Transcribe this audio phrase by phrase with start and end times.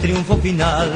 [0.00, 0.90] triunfo final,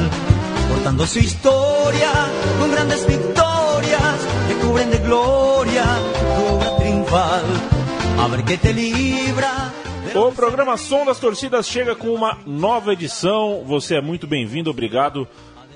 [1.07, 2.11] su historia
[2.59, 4.15] con grandes victorias
[4.48, 5.84] que cubren de gloria
[6.37, 7.45] tu obra triunfal.
[8.19, 9.73] A ver qué te libra.
[10.15, 13.62] O programa Som das Torcidas chega com uma nova edição.
[13.65, 15.27] Você é muito bem-vindo, obrigado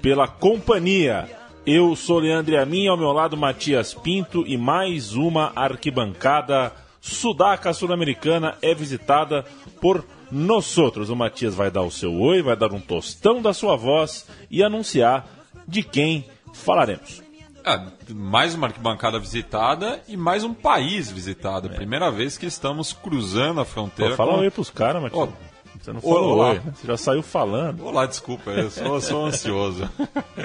[0.03, 1.29] pela companhia.
[1.65, 8.57] Eu sou Leandro Amin, ao meu lado Matias Pinto e mais uma arquibancada sudaca sul-americana
[8.61, 9.45] é visitada
[9.81, 11.11] por nós outros.
[11.11, 14.63] O Matias vai dar o seu oi, vai dar um tostão da sua voz e
[14.63, 15.27] anunciar
[15.67, 17.23] de quem falaremos.
[17.65, 17.81] É,
[18.13, 21.69] mais uma arquibancada visitada e mais um país visitado.
[21.69, 21.75] É.
[21.75, 24.11] Primeira vez que estamos cruzando a fronteira.
[24.11, 24.41] Pô, fala com...
[24.41, 25.29] oi pros caras, Matias.
[25.29, 26.49] Oh, você não falou Olá.
[26.51, 26.63] oi, né?
[26.75, 27.87] Você já saiu falando.
[27.87, 29.89] Olá, desculpa, eu sou, sou ansioso.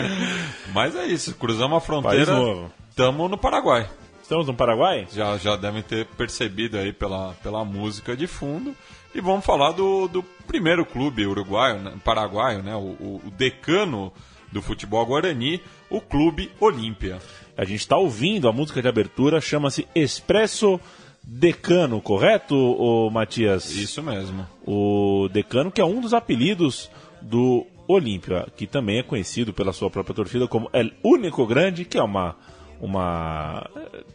[0.73, 2.37] Mas é isso, cruzamos a fronteira.
[2.89, 3.89] Estamos no Paraguai.
[4.21, 5.07] Estamos no Paraguai?
[5.11, 8.75] Já, já devem ter percebido aí pela, pela música de fundo.
[9.13, 12.75] E vamos falar do, do primeiro clube uruguaio, né, paraguaio, né?
[12.75, 14.13] O, o, decano
[14.51, 17.19] do futebol guarani, o Clube Olímpia.
[17.57, 20.79] A gente está ouvindo a música de abertura, chama-se Expresso
[21.23, 23.75] Decano, correto, o Matias?
[23.75, 24.47] Isso mesmo.
[24.65, 26.89] O Decano, que é um dos apelidos
[27.21, 31.97] do Olímpia, que também é conhecido pela sua própria torcida como El Único Grande, que
[31.97, 32.35] é uma.
[32.79, 33.69] Uma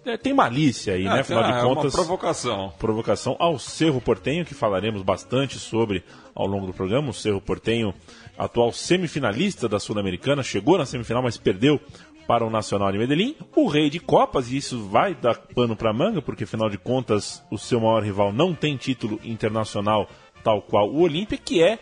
[0.04, 1.20] é, tem malícia aí, né?
[1.20, 1.94] Afinal é, de contas.
[1.94, 2.72] É uma provocação.
[2.78, 6.02] Provocação ao Cerro Portenho, que falaremos bastante sobre
[6.34, 7.10] ao longo do programa.
[7.10, 7.94] O Cerro Portenho,
[8.38, 11.80] atual semifinalista da Sul-Americana, chegou na semifinal, mas perdeu
[12.26, 15.92] para o Nacional de Medellín, o rei de Copas, e isso vai dar pano para
[15.92, 20.08] manga, porque afinal de contas o seu maior rival não tem título internacional
[20.42, 21.78] tal qual o Olímpia, que é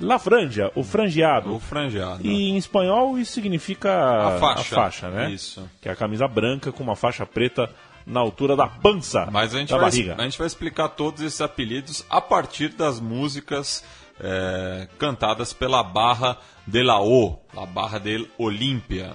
[0.00, 1.54] La Franja, o frangeado.
[1.54, 2.26] O frangeado.
[2.26, 5.30] E em espanhol isso significa a faixa, a faixa né?
[5.30, 5.68] Isso.
[5.80, 7.70] Que é a camisa branca com uma faixa preta
[8.06, 10.16] na altura da pança Mas a gente, da vai, barriga.
[10.18, 13.84] a gente vai explicar todos esses apelidos a partir das músicas
[14.18, 19.12] é, cantadas pela Barra de la O, a Barra del Olímpia.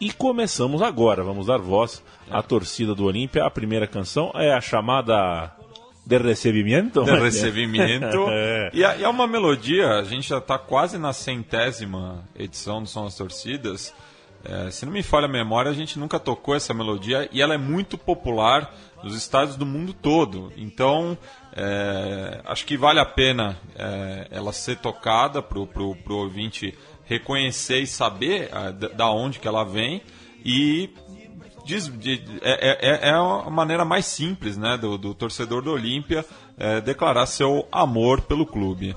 [0.00, 3.44] E começamos agora, vamos dar voz à torcida do Olímpia.
[3.44, 5.52] A primeira canção é a chamada
[6.04, 7.04] de recebimento.
[7.04, 8.26] De recebimento.
[8.30, 8.70] é.
[8.72, 13.16] E, é uma melodia, a gente já está quase na centésima edição do Som das
[13.16, 13.94] Torcidas.
[14.42, 17.54] É, se não me falha a memória, a gente nunca tocou essa melodia e ela
[17.54, 20.50] é muito popular nos estádios do mundo todo.
[20.56, 21.16] Então,
[21.54, 26.74] é, acho que vale a pena é, ela ser tocada para o ouvinte
[27.10, 30.00] reconhecer e saber uh, da onde que ela vem
[30.44, 30.90] e
[31.64, 36.24] diz, de, é, é, é a maneira mais simples né, do, do torcedor do Olímpia
[36.56, 38.94] é, declarar seu amor pelo clube.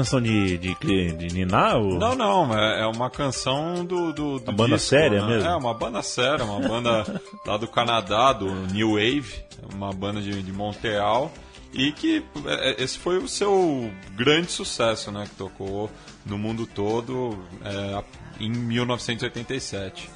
[0.00, 1.76] Canção de, de, de Niná?
[1.76, 1.98] Ou...
[1.98, 4.12] Não, não, é, é uma canção do.
[4.12, 5.34] do, do uma banda disco, séria né?
[5.34, 5.48] mesmo?
[5.48, 9.44] É, uma banda séria, uma banda lá do Canadá, do New Wave,
[9.74, 11.30] uma banda de, de Montreal.
[11.72, 15.24] E que é, é, esse foi o seu grande sucesso, né?
[15.28, 15.90] Que tocou
[16.26, 18.02] no mundo todo é,
[18.40, 20.10] em 1987.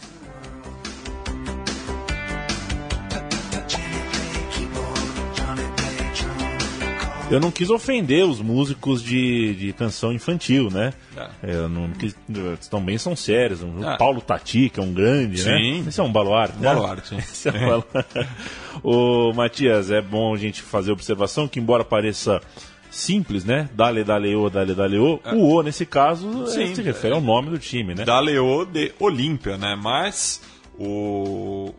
[7.31, 10.93] Eu não quis ofender os músicos de, de canção infantil, né?
[11.17, 11.55] É.
[11.55, 12.15] Eu não quis,
[12.71, 13.62] também são sérios.
[13.62, 13.97] O é.
[13.97, 15.82] Paulo Tati, que é um grande, sim.
[15.82, 15.85] né?
[15.88, 16.75] Esse é um baluarte, né?
[16.75, 17.17] Baluarte, sim.
[17.19, 18.29] Esse é um baluarte.
[18.82, 22.41] Ô, Matias, é bom a gente fazer observação que, embora pareça
[22.91, 23.69] simples, né?
[23.75, 25.21] Dale, dale, o, dale, dale, o.
[25.25, 25.35] É.
[25.35, 28.05] O O, nesse caso, Sim, se refere ao nome do time, né?
[28.05, 29.76] Dale, o de Olímpia, né?
[29.81, 30.41] Mas
[30.79, 31.75] o,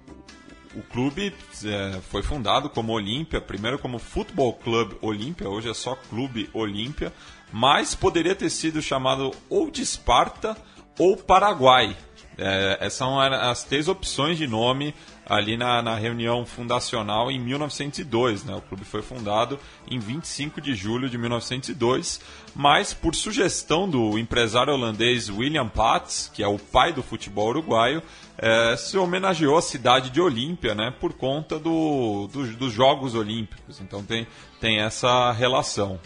[0.76, 1.34] o clube
[1.64, 7.14] é, foi fundado como Olímpia, primeiro como Futebol Club Olímpia, hoje é só Clube Olímpia,
[7.52, 10.58] mas poderia ter sido chamado ou de Esparta
[11.00, 11.96] ou Paraguai.
[12.38, 14.94] É, essas são as três opções de nome
[15.26, 18.44] ali na, na reunião fundacional em 1902.
[18.46, 18.56] Né?
[18.56, 22.22] O clube foi fundado em 25 de julho de 1902,
[22.56, 28.02] mas por sugestão do empresário holandês William Patz, que é o pai do futebol uruguaio,
[28.38, 33.80] é, se homenageou a cidade de Olímpia né, por conta do, do, dos Jogos Olímpicos.
[33.82, 34.28] Então tem,
[34.60, 36.00] tem essa relação.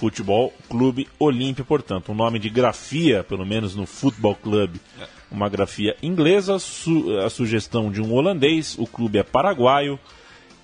[0.00, 4.80] Futebol Clube Olímpia, portanto, um nome de grafia, pelo menos no Futebol Clube.
[4.98, 10.00] É uma grafia inglesa, su a sugestão de um holandês, o clube é paraguaio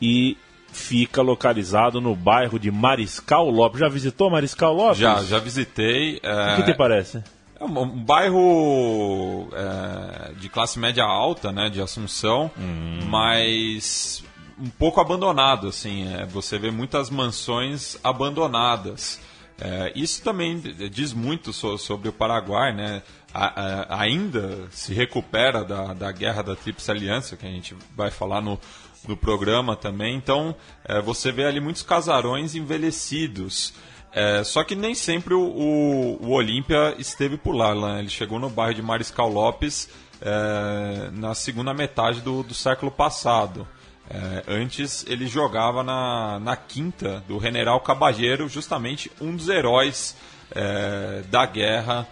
[0.01, 0.39] e
[0.73, 3.79] fica localizado no bairro de Mariscal Lopes.
[3.79, 4.97] Já visitou Mariscal Lopes?
[4.99, 6.19] Já, já visitei.
[6.23, 6.55] É...
[6.55, 7.23] O que te parece?
[7.61, 13.01] É um, um bairro é, de classe média alta, né, de Assunção, hum.
[13.07, 14.25] mas
[14.59, 16.11] um pouco abandonado, assim.
[16.15, 19.21] É, você vê muitas mansões abandonadas.
[19.59, 20.59] É, isso também
[20.91, 23.03] diz muito so, sobre o Paraguai, né?
[23.33, 28.11] A, a, ainda se recupera da, da guerra da Tríplice Aliança, que a gente vai
[28.11, 28.61] falar no,
[29.09, 30.15] no programa também.
[30.15, 30.55] Então,
[30.85, 33.73] é, você vê ali muitos casarões envelhecidos.
[34.13, 37.75] É, só que nem sempre o, o, o Olímpia esteve por lá.
[37.75, 38.01] Né?
[38.01, 39.89] Ele chegou no bairro de Mariscal Lopes
[40.21, 43.67] é, na segunda metade do, do século passado.
[44.09, 50.17] É, antes ele jogava na, na quinta do General Cabalheiro, justamente um dos heróis
[50.55, 52.07] é, da guerra,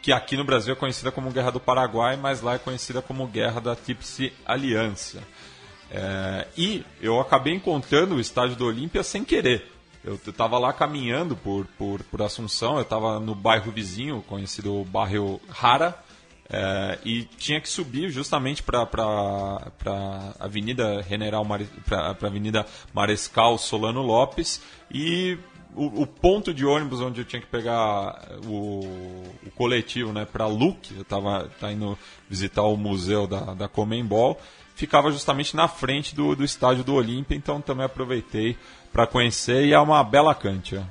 [0.00, 3.26] que aqui no Brasil é conhecida como Guerra do Paraguai, mas lá é conhecida como
[3.26, 5.20] Guerra da Tríplice Aliança.
[5.90, 9.72] É, e eu acabei encontrando o estádio do Olímpia sem querer.
[10.04, 15.40] Eu estava lá caminhando por, por, por Assunção, eu estava no bairro vizinho, conhecido bairro
[15.48, 15.98] Rara,
[16.48, 18.88] é, e tinha que subir justamente para
[19.86, 21.44] a Avenida General
[21.84, 25.38] para Avenida Marescal Solano Lopes e
[25.74, 28.80] o, o, ponto de ônibus onde eu tinha que pegar o,
[29.44, 31.98] o coletivo né, para Luque, eu estava tá indo
[32.30, 34.40] visitar o museu da, da Comembol,
[34.74, 38.56] ficava justamente na frente do, do estádio do Olímpia, então também aproveitei
[38.90, 40.86] para conhecer e é uma bela cântia.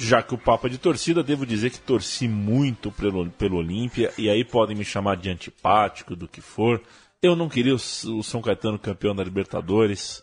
[0.00, 4.12] Já que o Papa é de torcida, devo dizer que torci muito pelo, pelo Olímpia,
[4.16, 6.80] e aí podem me chamar de antipático, do que for.
[7.20, 10.22] Eu não queria o, o São Caetano campeão da Libertadores,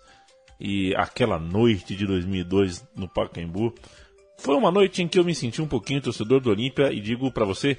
[0.57, 3.75] e aquela noite de 2002 no Pacaembu
[4.37, 7.29] foi uma noite em que eu me senti um pouquinho torcedor do Olímpia, e digo
[7.29, 7.77] para você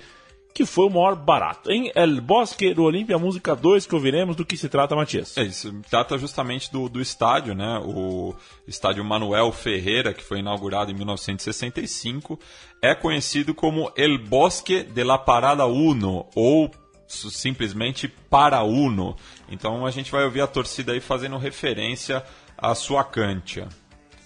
[0.57, 1.71] que foi o maior barato.
[1.71, 5.37] Em El Bosque do Olímpia, música 2 que ouviremos, do que se trata, Matias?
[5.37, 7.79] É isso, trata justamente do, do estádio, né?
[7.85, 8.35] O
[8.67, 12.41] estádio Manuel Ferreira, que foi inaugurado em 1965,
[12.81, 16.71] é conhecido como El Bosque de la Parada Uno, ou
[17.07, 19.15] simplesmente Para Uno.
[19.51, 22.25] Então a gente vai ouvir a torcida aí fazendo referência
[22.57, 23.69] à sua cantia.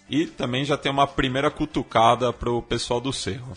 [0.08, 3.52] E também já tem uma primeira cutucada para o pessoal do Cerro.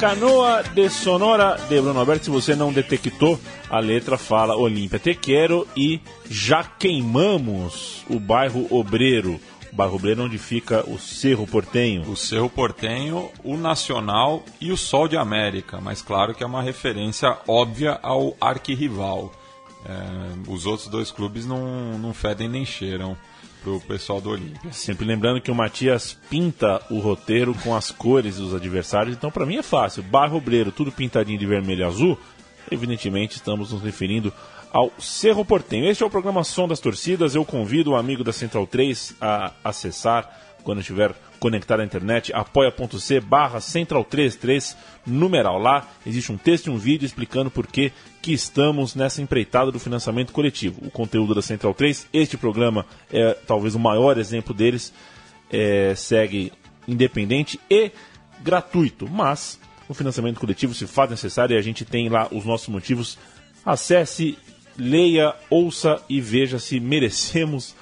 [0.00, 2.24] Canoa de Sonora de Bruno Alberto.
[2.24, 3.38] Se você não detectou,
[3.68, 9.38] a letra fala Olímpia Te Quero e Já Queimamos o bairro Obreiro.
[9.70, 12.10] Barro Obreiro, onde fica o Cerro Portenho.
[12.10, 16.62] O Cerro Portenho, o Nacional e o Sol de América, mas claro que é uma
[16.62, 19.30] referência óbvia ao arquirrival.
[19.84, 23.18] É, os outros dois clubes não, não fedem nem cheiram
[23.62, 24.72] pro pessoal do Olímpia.
[24.72, 29.46] Sempre lembrando que o Matias pinta o roteiro com as cores dos adversários, então para
[29.46, 30.02] mim é fácil.
[30.02, 32.18] Barro Obreiro, tudo pintadinho de vermelho e azul.
[32.70, 34.32] Evidentemente estamos nos referindo
[34.72, 35.86] ao Cerro Portenho.
[35.86, 37.34] Este é o programa Som das Torcidas.
[37.34, 43.20] Eu convido o amigo da Central 3 a acessar quando estiver conectado à internet, apoia.c
[43.20, 44.76] barra Central 33
[45.06, 45.58] numeral.
[45.58, 49.78] Lá existe um texto e um vídeo explicando por que, que estamos nessa empreitada do
[49.78, 50.80] financiamento coletivo.
[50.86, 54.92] O conteúdo da Central 3, este programa é talvez o maior exemplo deles,
[55.50, 56.52] é, segue
[56.86, 57.90] independente e
[58.42, 62.68] gratuito, mas o financiamento coletivo se faz necessário e a gente tem lá os nossos
[62.68, 63.18] motivos.
[63.64, 64.38] Acesse
[64.76, 67.74] leia, ouça e veja se merecemos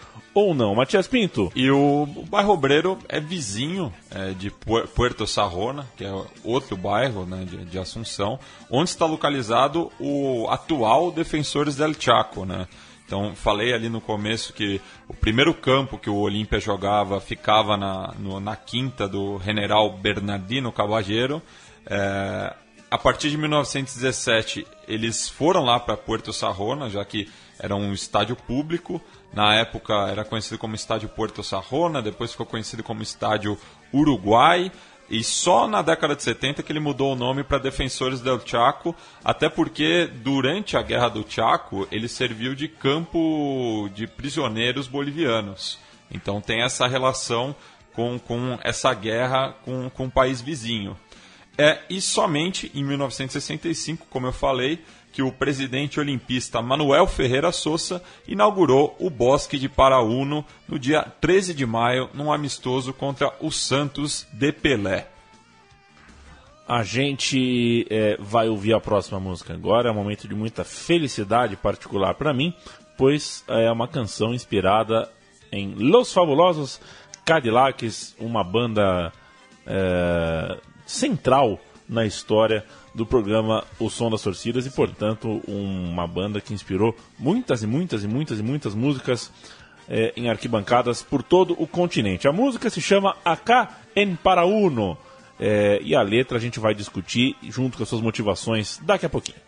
[0.47, 0.75] ou não.
[0.75, 1.51] Matias Pinto.
[1.55, 6.13] E o, bairro Obreiro é vizinho é, de Puerto Sarrona, que é
[6.45, 8.39] outro bairro né, de, de, Assunção,
[8.71, 12.67] onde está localizado o atual Defensores del Chaco, né?
[13.07, 18.13] Então, falei ali no começo que o primeiro campo que o Olímpia jogava ficava na,
[18.19, 21.41] no, na quinta do general Bernardino Caballero.
[21.87, 22.55] É,
[22.91, 28.37] a partir de 1917, eles foram lá para Puerto Sarrona, já que era um estádio
[28.37, 29.01] público.
[29.33, 33.59] Na época era conhecido como Estádio Puerto Sarrona, depois ficou conhecido como Estádio
[33.93, 34.73] Uruguai.
[35.11, 38.95] E só na década de 70 que ele mudou o nome para Defensores del Chaco,
[39.25, 45.79] até porque durante a Guerra do Chaco ele serviu de campo de prisioneiros bolivianos.
[46.11, 47.57] Então tem essa relação
[47.95, 50.97] com, com essa guerra com, com o país vizinho.
[51.57, 54.79] É, e somente em 1965, como eu falei,
[55.13, 61.55] que o presidente olimpista Manuel Ferreira Souza inaugurou o Bosque de Paraúno no dia 13
[61.55, 65.09] de maio, num amistoso contra o Santos de Pelé.
[66.67, 71.57] A gente é, vai ouvir a próxima música agora, é um momento de muita felicidade
[71.57, 72.55] particular para mim,
[72.97, 75.11] pois é uma canção inspirada
[75.51, 76.81] em Los Fabulosos
[77.25, 79.13] Cadillacs, uma banda
[79.67, 82.65] é, central na história
[82.95, 88.05] do programa O Som das Torcidas e, portanto, uma banda que inspirou muitas e muitas
[88.05, 89.33] e muitas e muitas músicas
[89.89, 92.29] é, em arquibancadas por todo o continente.
[92.29, 94.99] A música se chama Acá en Parauno
[95.41, 99.09] é, e a letra a gente vai discutir junto com as suas motivações daqui a
[99.09, 99.48] pouquinho.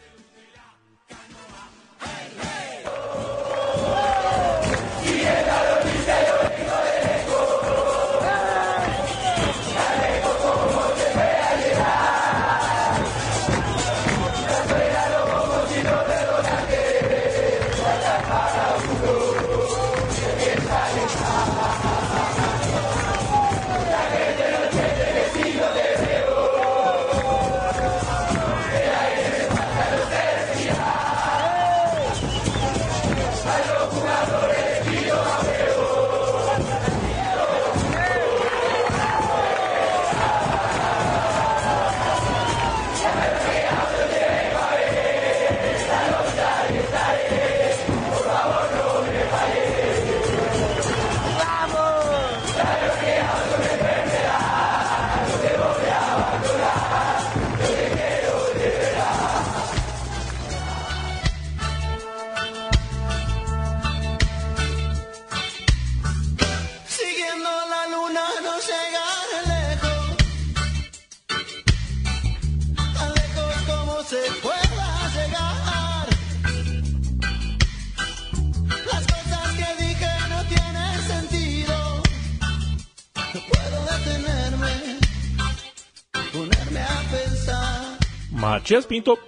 [88.32, 89.18] Matias Pinto.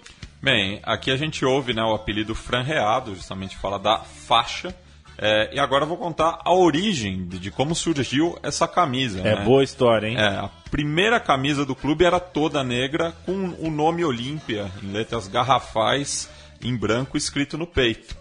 [0.42, 4.74] Bem, aqui a gente ouve né, o apelido franreado, justamente fala da faixa.
[5.18, 9.20] É, e agora eu vou contar a origem de, de como surgiu essa camisa.
[9.20, 9.44] É né?
[9.44, 10.16] boa história, hein?
[10.16, 15.28] É, a primeira camisa do clube era toda negra, com o nome Olímpia, em letras
[15.28, 16.28] garrafais,
[16.60, 18.16] em branco, escrito no peito.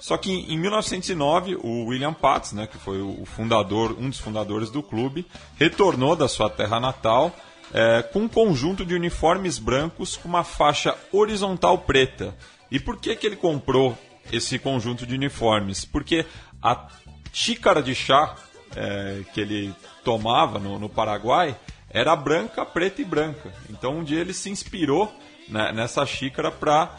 [0.00, 4.70] Só que em 1909, o William Patz, né, que foi o fundador, um dos fundadores
[4.70, 5.26] do clube,
[5.56, 7.32] retornou da sua terra natal
[7.72, 12.34] é, com um conjunto de uniformes brancos com uma faixa horizontal preta.
[12.70, 13.96] E por que, que ele comprou
[14.32, 15.84] esse conjunto de uniformes?
[15.84, 16.24] Porque
[16.62, 16.88] a
[17.32, 18.36] xícara de chá
[18.74, 21.56] é, que ele tomava no, no, Paraguai
[21.90, 23.52] era branca, preta e branca.
[23.68, 25.12] Então um dia ele se inspirou
[25.48, 26.96] né, nessa xícara para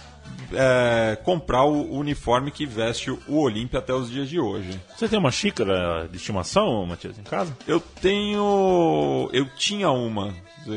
[0.54, 4.80] é, comprar o uniforme que veste o Olímpia até os dias de hoje.
[4.96, 7.56] Você tem uma xícara de estimação, Matias, em casa?
[7.68, 9.30] Eu tenho.
[9.32, 10.34] Eu tinha uma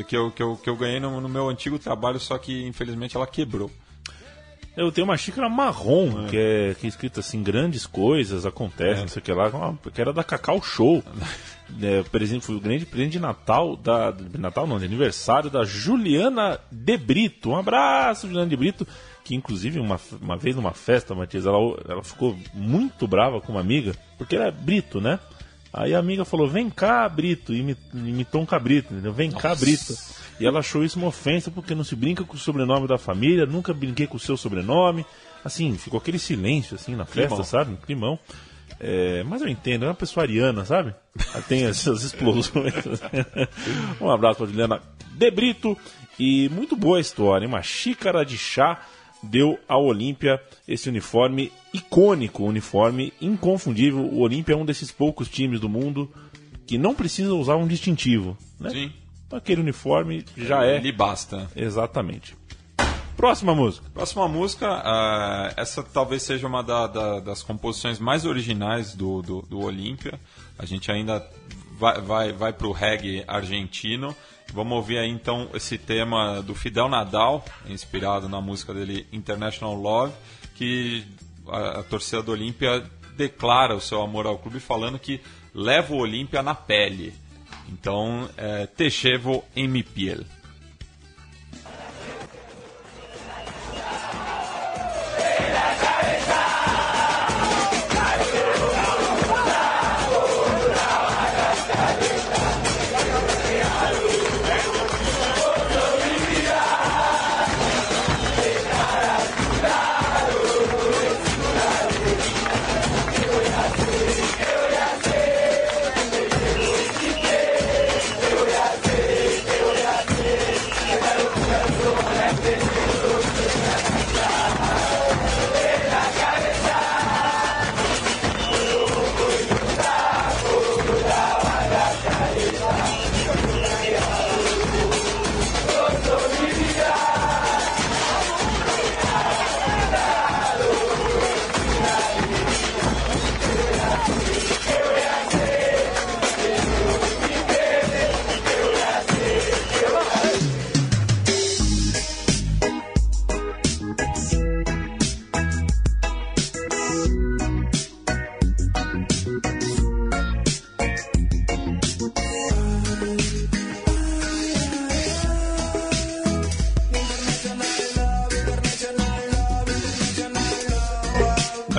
[0.07, 3.15] que eu, que eu, que eu ganhei no, no meu antigo trabalho, só que infelizmente
[3.15, 3.69] ela quebrou.
[4.75, 6.29] Eu tenho uma xícara marrom, é.
[6.29, 9.01] que, é, que é escrito assim, grandes coisas acontecem, é.
[9.01, 9.49] não sei o que lá,
[9.93, 11.01] que era da Cacau Show.
[11.81, 16.59] é, presente, foi o grande presente de Natal, da, Natal não, de aniversário da Juliana
[16.69, 17.51] de Brito.
[17.51, 18.85] Um abraço, Juliana de Brito,
[19.25, 21.57] que inclusive uma, uma vez numa festa, Matias, ela,
[21.89, 25.19] ela ficou muito brava com uma amiga, porque ela é Brito, né?
[25.73, 29.11] Aí a amiga falou, vem cá, Brito, e imitou um cabrito, entendeu?
[29.11, 29.41] Vem Nossa.
[29.41, 29.93] cá, Brito.
[30.39, 33.45] E ela achou isso uma ofensa porque não se brinca com o sobrenome da família,
[33.45, 35.05] nunca brinquei com o seu sobrenome.
[35.43, 37.43] Assim, ficou aquele silêncio assim na festa, Climão.
[37.43, 37.73] sabe?
[37.73, 38.19] Um climão.
[38.79, 40.93] É, mas eu entendo, é uma pessoa ariana, sabe?
[41.47, 42.73] Tem essas explosões.
[43.99, 45.77] um abraço para Juliana De Brito.
[46.17, 47.51] E muito boa a história, hein?
[47.51, 48.81] uma xícara de chá
[49.25, 54.01] deu ao Olímpia esse uniforme icônico, uniforme inconfundível.
[54.01, 56.11] O Olímpia é um desses poucos times do mundo
[56.65, 58.37] que não precisa usar um distintivo.
[58.59, 58.69] Né?
[58.69, 58.93] Sim.
[59.31, 60.77] Aquele uniforme já é.
[60.77, 61.49] Ele basta.
[61.55, 62.35] Exatamente.
[63.17, 63.89] Próxima música.
[63.93, 69.41] Próxima música, uh, essa talvez seja uma da, da, das composições mais originais do, do,
[69.43, 70.19] do Olímpia.
[70.59, 71.25] A gente ainda
[71.79, 74.15] vai, vai, vai para o reggae argentino.
[74.55, 80.13] Vamos ouvir aí então esse tema do Fidel Nadal, inspirado na música dele International Love,
[80.55, 81.05] que
[81.45, 82.81] a, a torcida do Olímpia
[83.17, 85.19] declara o seu amor ao clube falando que
[85.53, 87.13] leva o Olímpia na pele.
[87.67, 88.89] Então, é, Te
[89.67, 90.23] mi piel.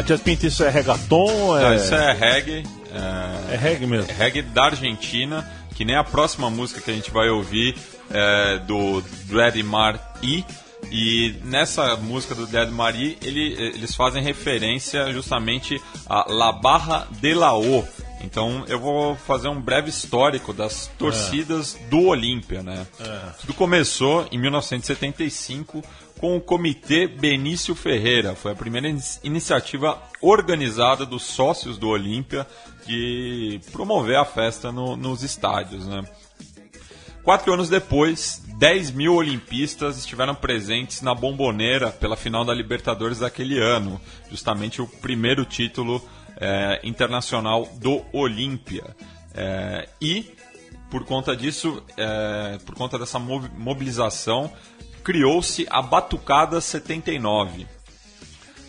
[0.06, 1.58] Matias Pinto, isso é reggaeton?
[1.58, 1.62] É...
[1.62, 2.62] Não, isso é reggae.
[2.92, 3.54] É...
[3.54, 4.08] é reggae mesmo?
[4.08, 7.74] É reggae da Argentina, que nem a próxima música que a gente vai ouvir
[8.08, 10.44] é do Dread Mar I.
[10.92, 17.34] E nessa música do Dead Marie, ele, eles fazem referência justamente a La Barra de
[17.34, 17.84] la O.
[18.22, 21.88] Então eu vou fazer um breve histórico das torcidas é.
[21.88, 22.86] do Olímpia, né?
[23.00, 23.20] É.
[23.40, 25.82] Tudo começou em 1975
[26.18, 28.34] com o Comitê Benício Ferreira.
[28.34, 28.88] Foi a primeira
[29.22, 32.46] iniciativa organizada dos sócios do Olímpia
[32.86, 35.86] de promover a festa no, nos estádios.
[35.86, 36.02] Né?
[37.22, 43.58] Quatro anos depois, 10 mil olimpistas estiveram presentes na Bomboneira pela final da Libertadores daquele
[43.58, 44.00] ano,
[44.30, 46.00] justamente o primeiro título
[46.36, 48.84] é, internacional do Olímpia.
[49.34, 50.32] É, e,
[50.90, 54.52] por conta disso, é, por conta dessa mobilização,
[55.06, 57.64] criou-se a Batucada 79.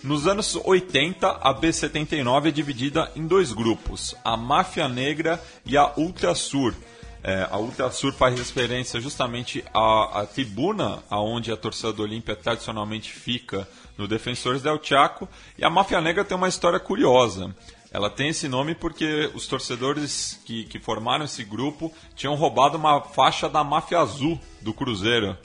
[0.03, 5.91] Nos anos 80, a B79 é dividida em dois grupos, a Máfia Negra e a
[5.97, 6.75] Ultra Sur.
[7.23, 12.35] É, a Ultra Sur faz referência justamente à, à tribuna aonde a torcida do Olímpia
[12.35, 15.27] tradicionalmente fica no Defensores del Chaco.
[15.57, 17.51] E a Máfia Negra tem uma história curiosa.
[17.91, 23.01] Ela tem esse nome porque os torcedores que, que formaram esse grupo tinham roubado uma
[23.01, 25.35] faixa da Máfia Azul do Cruzeiro.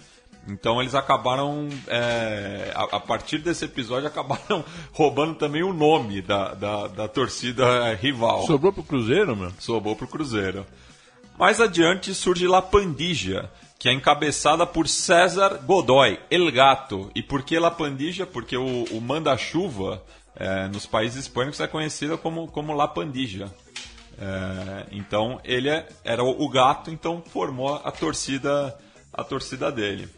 [0.48, 6.54] Então eles acabaram, é, a, a, partir desse episódio, acabaram roubando também o nome da,
[6.54, 8.46] da, da torcida rival.
[8.46, 9.52] Sobrou pro Cruzeiro, meu?
[9.58, 10.66] Sobrou pro Cruzeiro.
[11.38, 17.10] Mais adiante surge La Pandija, que é encabeçada por César Godoy, El Gato.
[17.14, 18.26] E por que La Pandija?
[18.26, 20.02] Porque o, o manda-chuva
[20.36, 23.52] é, nos países hispânicos é conhecido como, como La Pandija.
[24.18, 28.76] É, então ele é, era o gato, então formou a torcida,
[29.12, 30.08] a torcida dele.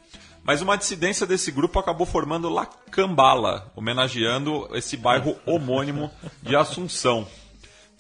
[0.42, 6.11] Mas uma dissidência desse grupo acabou formando La Cambala, homenageando esse bairro homônimo
[6.42, 7.26] de Assunção.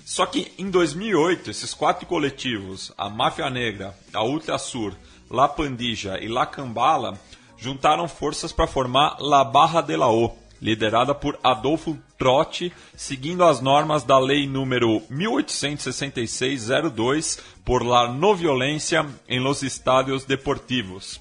[0.04, 4.94] Só que em 2008, esses quatro coletivos, a Máfia Negra, a Ultra Sur,
[5.30, 7.18] La Pandija e La Cambala,
[7.56, 13.60] juntaram forças para formar La Barra de la O, liderada por Adolfo Trotti, seguindo as
[13.60, 21.20] normas da Lei número 1866-02 por la no violência em los estádios deportivos.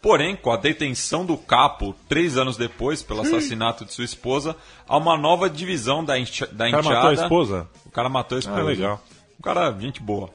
[0.00, 4.56] Porém, com a detenção do capo três anos depois pelo assassinato de sua esposa,
[4.88, 6.54] há uma nova divisão da, enxada.
[6.54, 7.68] da O cara matou a esposa?
[7.84, 8.58] O cara matou a esposa.
[8.58, 9.04] Ah, legal.
[9.38, 10.30] Um cara, gente boa.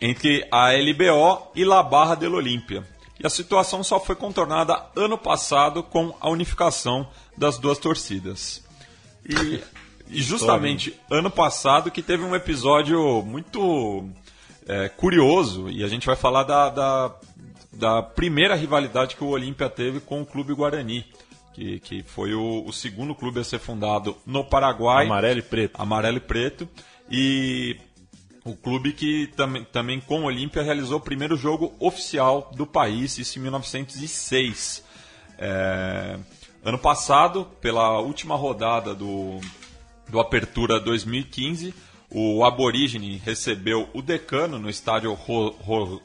[0.00, 2.86] Entre a LBO e La Barra del Olímpia.
[3.22, 8.62] E a situação só foi contornada ano passado com a unificação das duas torcidas.
[9.24, 9.62] E,
[10.08, 14.08] e justamente ano passado que teve um episódio muito
[14.66, 17.14] é, curioso, e a gente vai falar da, da,
[17.72, 21.04] da primeira rivalidade que o Olímpia teve com o Clube Guarani.
[21.54, 25.04] Que, que foi o, o segundo clube a ser fundado no Paraguai.
[25.04, 25.82] Amarelo e preto.
[25.82, 26.66] Amarelo e preto.
[27.10, 27.76] E
[28.44, 33.18] o clube que tam, também com o Olímpia realizou o primeiro jogo oficial do país,
[33.18, 34.82] isso em 1906.
[35.38, 36.18] É,
[36.64, 39.40] ano passado, pela última rodada do,
[40.08, 41.74] do Apertura 2015,
[42.08, 46.00] o Aborígene recebeu o Decano no estádio Ro, Ro,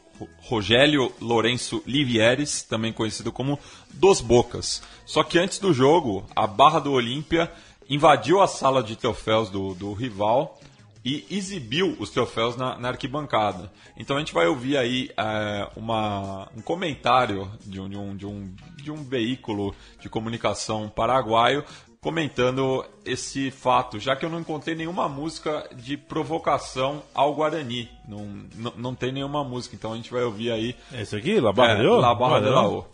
[1.22, 3.60] Lourenço Livieres, também conhecido como
[3.94, 4.82] Dos Bocas.
[5.06, 7.52] Só que antes do jogo, a Barra do Olímpia
[7.90, 10.60] invadiu a sala de troféus do, do rival
[11.04, 13.72] e exibiu os troféus na, na, arquibancada.
[13.98, 18.26] Então a gente vai ouvir aí é, uma, um comentário de um, de, um, de,
[18.26, 21.64] um, de um veículo de comunicação paraguaio
[22.02, 27.90] comentando esse fato, já que eu não encontrei nenhuma música de provocação ao Guarani.
[28.08, 30.76] Não, não, não tem nenhuma música, então a gente vai ouvir aí.
[30.94, 31.98] Esse aqui, La Barra é, de O?
[31.98, 32.86] La Barra de la O.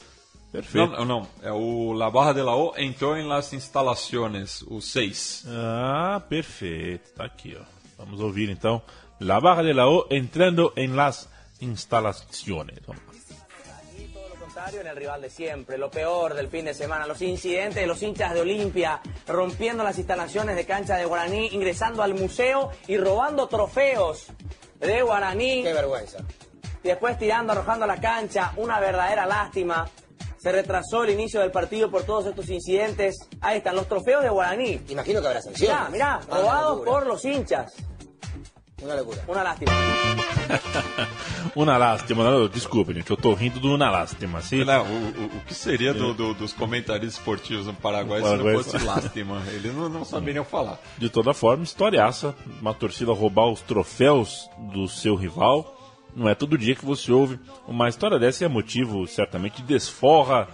[0.52, 0.92] Perfeito.
[0.92, 5.46] Não, não, é o La Barra de la O entrou em las instalaciones, o 6.
[5.48, 7.12] Ah, perfeito.
[7.16, 7.73] Tá aqui, ó.
[8.04, 8.82] Vamos ouvir então
[9.20, 12.86] La Barra de la O entrando en las instalaciones.
[12.86, 13.14] Vamos.
[14.80, 18.02] en el rival de siempre, lo peor del fin de semana, los incidentes de los
[18.02, 23.48] hinchas de Olimpia rompiendo las instalaciones de cancha de Guaraní, ingresando al museo y robando
[23.48, 24.28] trofeos
[24.80, 25.64] de Guaraní.
[25.64, 26.20] Qué vergüenza.
[26.82, 29.86] Y después tirando, arrojando a la cancha, una verdadera lástima.
[30.38, 33.18] Se retrasó el inicio del partido por todos estos incidentes.
[33.42, 34.82] Ahí están los trofeos de Guaraní.
[34.90, 35.78] Imagino que habrá sanciones.
[35.90, 37.74] Mirá, mirá, Ah, robados por los hinchas.
[38.82, 39.22] Una locura.
[39.28, 39.72] Una lástima.
[41.56, 44.42] Una lástima, não, desculpa, gente, eu tô rindo do Una lástima.
[44.42, 48.28] Se, Né, o, o, o que seria do, do- dos comentaristas esportivos no Paraguai se
[48.28, 48.54] Paraguai.
[48.56, 49.42] não fosse lástima?
[49.54, 50.80] Eles não, não saberiam falar.
[50.98, 55.80] De toda forma, historiaça, uma torcida roubar os troféus do seu rival.
[56.16, 59.68] Não é todo dia que você ouve uma história dessa e é motivo, certamente, de
[59.68, 60.48] desforra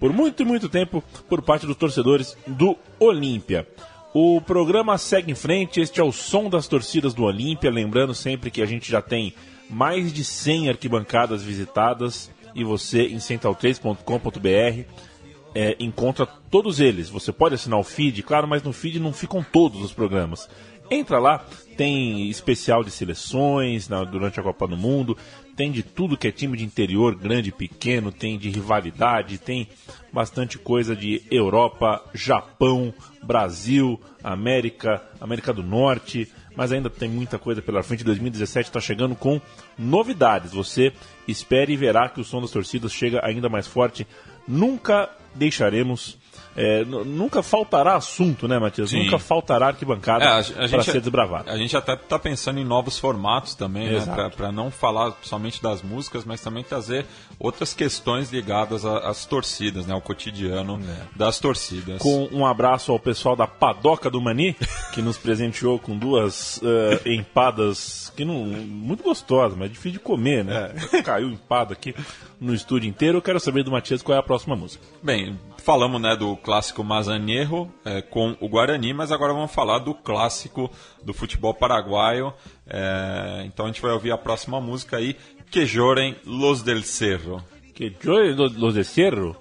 [0.00, 3.66] por muito e muito tempo por parte dos torcedores do Olímpia.
[4.18, 8.50] O programa segue em frente, este é o som das torcidas do Olímpia, lembrando sempre
[8.50, 9.34] que a gente já tem
[9.68, 14.88] mais de 100 arquibancadas visitadas e você em central3.com.br
[15.54, 17.10] é, encontra todos eles.
[17.10, 20.48] Você pode assinar o feed, claro, mas no feed não ficam todos os programas.
[20.90, 21.44] Entra lá,
[21.76, 25.14] tem especial de seleções na- durante a Copa do Mundo,
[25.56, 29.66] tem de tudo que é time de interior, grande e pequeno, tem de rivalidade, tem
[30.12, 32.92] bastante coisa de Europa, Japão,
[33.22, 38.04] Brasil, América, América do Norte, mas ainda tem muita coisa pela frente.
[38.04, 39.40] 2017 está chegando com
[39.78, 40.52] novidades.
[40.52, 40.92] Você
[41.26, 44.06] espere e verá que o som das torcidas chega ainda mais forte.
[44.46, 46.18] Nunca deixaremos.
[46.56, 48.90] É, nunca faltará assunto, né, Matias?
[48.90, 49.04] Sim.
[49.04, 51.50] Nunca faltará arquibancada É, para ser desbravada.
[51.52, 54.30] a gente até está pensando em novos formatos também, né?
[54.34, 57.04] Para não falar somente das músicas, mas também trazer
[57.38, 59.92] outras questões ligadas às torcidas, né?
[59.94, 60.80] Ao cotidiano
[61.14, 61.98] das torcidas.
[62.00, 64.56] Com um abraço ao pessoal da Padoca do Mani,
[64.94, 70.44] que nos presenteou com duas eh, empadas que não muito gostosas, mas difícil de comer,
[70.44, 70.72] né?
[71.04, 71.94] Caiu empada aqui
[72.40, 73.18] no estúdio inteiro.
[73.18, 74.84] Eu quero saber do Matias qual é a próxima música.
[75.02, 79.94] Bem, falamos né, do clássico Mazanierro é, com o Guarani, mas agora vamos falar do
[79.94, 80.70] clássico
[81.02, 82.32] do futebol paraguaio.
[82.66, 85.16] É, então a gente vai ouvir a próxima música aí,
[85.50, 87.42] Que Llorem Los del Cerro.
[87.74, 89.36] Que Joy Los de Cerro?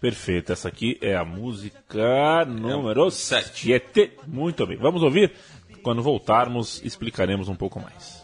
[0.00, 3.66] Perfeito, essa aqui é a música número sete.
[3.66, 4.12] 7.
[4.26, 5.32] Muito bem, vamos ouvir?
[5.80, 8.21] Quando voltarmos, explicaremos um pouco mais.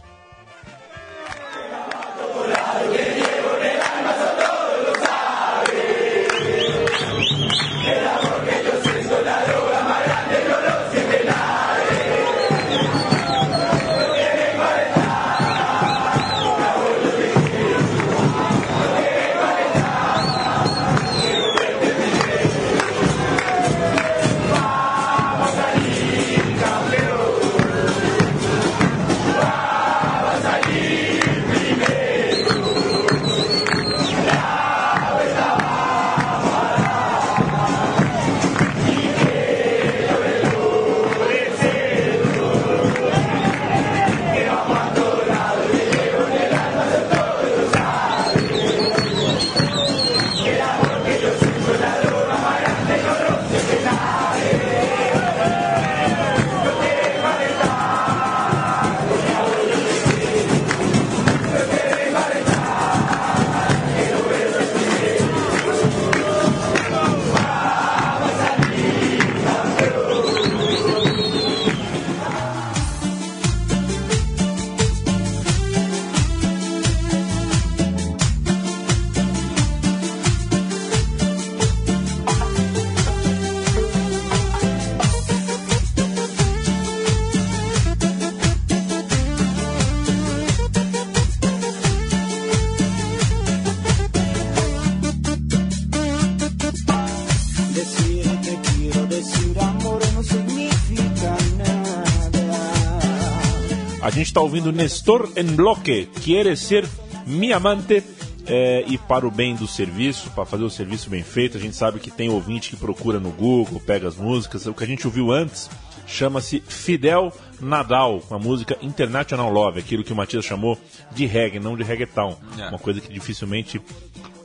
[104.48, 106.88] Ouvindo Nestor en Bloque, Quiere Ser
[107.26, 108.02] Mi Amante.
[108.50, 111.76] É, e para o bem do serviço, para fazer o serviço bem feito, a gente
[111.76, 114.64] sabe que tem ouvinte que procura no Google, pega as músicas.
[114.66, 115.68] O que a gente ouviu antes
[116.06, 117.30] chama-se Fidel
[117.60, 120.78] Nadal, com a música International Love, aquilo que o Matias chamou
[121.14, 122.38] de reggae, não de reggaeton.
[122.58, 122.68] É.
[122.70, 123.78] Uma coisa que dificilmente,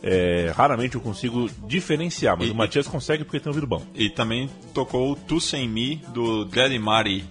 [0.03, 3.81] é, raramente eu consigo diferenciar, mas E- o Matias consegue porque tem ouvido bom.
[3.95, 7.23] E também tocou Tu Sem Mi, do Daddy Mari,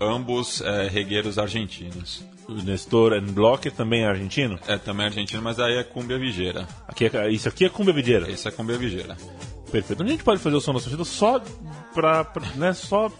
[0.00, 2.24] ambos eh, regueiros argentinos.
[2.48, 4.58] O Nestor en Bloque também é argentino.
[4.66, 6.66] É também argentino, mas aí é Cumbia Vigeira.
[6.86, 8.30] Aqui é- isso aqui é Cumbia Videira.
[8.30, 9.16] Esse é Cumbia Vigeira.
[9.70, 10.02] Perfeito.
[10.02, 11.42] A gente pode fazer o som da torcida só
[11.94, 13.12] pra, pra- né, só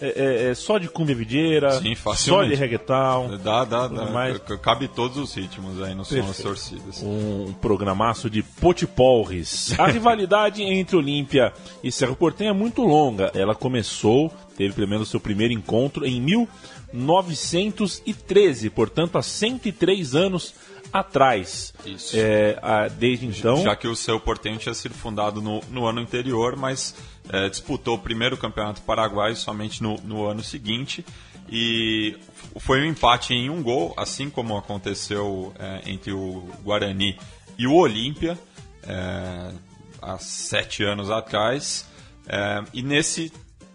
[0.00, 4.04] é, é, é só de cumbia videira, Sim, só de reggaeton, Dá, dá, dá.
[4.06, 6.42] Mais- Cabe todos os ritmos aí no som Perfeito.
[6.42, 7.02] torcidas.
[7.02, 9.78] um programaço de potipolres.
[9.78, 13.30] A rivalidade entre Olímpia e Cerro Portenho é muito longa.
[13.34, 20.54] Ela começou, teve pelo menos seu primeiro encontro em 1913, portanto há 103 anos
[20.92, 21.72] atrás.
[21.84, 22.16] Isso.
[22.16, 26.00] É, a- desde então, Já que o seu Portenho tinha sido fundado no, no ano
[26.00, 26.94] anterior, mas
[27.30, 31.04] eh, disputou o primeiro campeonato paraguaio somente no, no ano seguinte.
[31.50, 32.16] E
[32.58, 37.18] foi um empate em um gol, assim como aconteceu eh, entre o Guarani
[37.56, 38.38] e o Olímpia,
[38.82, 39.52] eh,
[40.00, 41.88] há sete anos atrás.
[42.26, 43.32] Eh, e nesse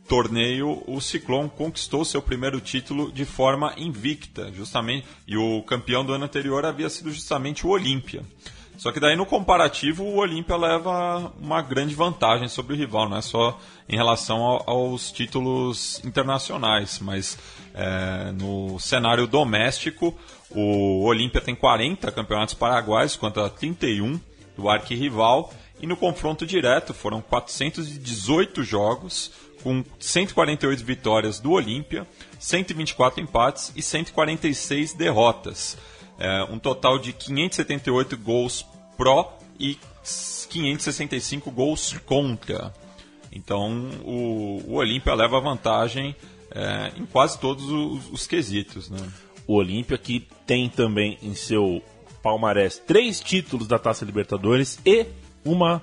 [0.07, 6.13] torneio, o Ciclone conquistou seu primeiro título de forma invicta, justamente, e o campeão do
[6.13, 8.23] ano anterior havia sido justamente o Olímpia.
[8.83, 13.15] Só que daí no comparativo o Olímpia leva uma grande vantagem sobre o rival, não
[13.15, 17.37] é só em relação ao- aos títulos internacionais, mas
[17.73, 20.13] é, no cenário doméstico
[20.51, 24.19] o Olímpia tem 40 campeonatos paraguaios contra 31
[24.57, 29.31] do arquirrival e no confronto direto foram 418 jogos
[29.63, 32.05] com 148 vitórias do Olímpia,
[32.37, 35.77] 124 empates e 146 derrotas.
[36.19, 38.65] É, um total de 578 gols
[38.97, 39.77] pró e
[40.49, 42.73] 565 gols contra.
[43.31, 46.15] Então o, o Olímpia leva vantagem
[46.51, 48.89] é, em quase todos os, os quesitos.
[48.89, 48.99] Né?
[49.47, 51.81] o Olímpia, que tem também em seu
[52.21, 55.05] palmarés três títulos da Taça Libertadores e
[55.43, 55.81] uma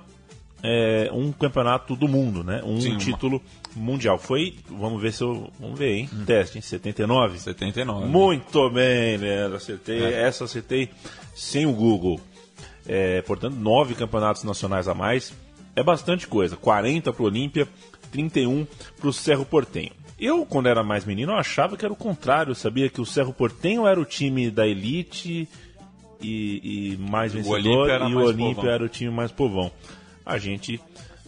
[0.63, 2.63] é, um campeonato do mundo, né?
[2.65, 2.99] Um Sim, uma.
[2.99, 3.43] título
[3.75, 4.19] mundial.
[4.19, 6.11] Foi, vamos ver se eu, vamos ver, hein?
[6.27, 7.39] Teste, em 79.
[7.39, 8.07] 79.
[8.07, 10.03] Muito bem, Leandro, acertei.
[10.03, 10.23] É.
[10.23, 10.91] Essa acertei
[11.35, 12.21] sem o Google.
[12.93, 15.33] É, portanto, nove campeonatos nacionais a mais.
[15.77, 16.57] É bastante coisa.
[16.57, 17.69] 40 para o Olímpia,
[18.11, 18.67] 31
[18.99, 19.93] para o Cerro Portenho.
[20.19, 22.51] Eu, quando era mais menino, achava que era o contrário.
[22.51, 25.49] Eu sabia que o Cerro Portenho era o time da elite
[26.21, 29.71] e, e mais vencedor era e o Olímpia era o time mais povão.
[30.27, 30.81] A gente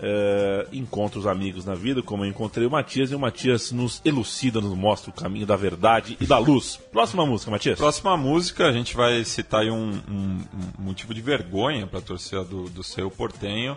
[0.03, 4.03] é, encontra os amigos na vida, como eu encontrei o Matias, e o Matias nos
[4.05, 6.77] elucida, nos mostra o caminho da verdade e da luz.
[6.91, 7.79] Próxima música, Matias.
[7.79, 10.45] Próxima música, a gente vai citar um, um-
[10.79, 13.77] um motivo de vergonha para a torcida do, do seu Portenho,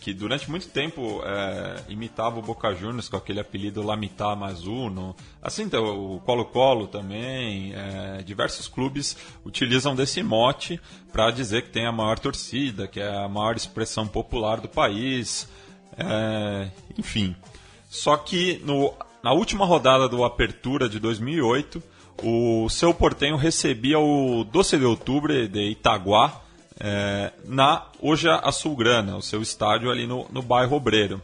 [0.00, 5.14] que durante muito tempo é, imitava o Boca Juniors com aquele apelido Lamitá Mazuno.
[5.40, 10.80] Assim, então, o Colo-Colo também, é, diversos clubes utilizam desse mote
[11.12, 15.48] para dizer que tem a maior torcida, que é a maior expressão popular do país.
[15.96, 17.34] É, enfim.
[17.88, 21.82] Só que no, na última rodada do Apertura de 2008,
[22.22, 26.40] o seu Portenho recebia o Doce de Outubro de Itaguá
[26.80, 31.22] é, na Oja Azulgrana, o seu estádio ali no, no bairro Obreiro.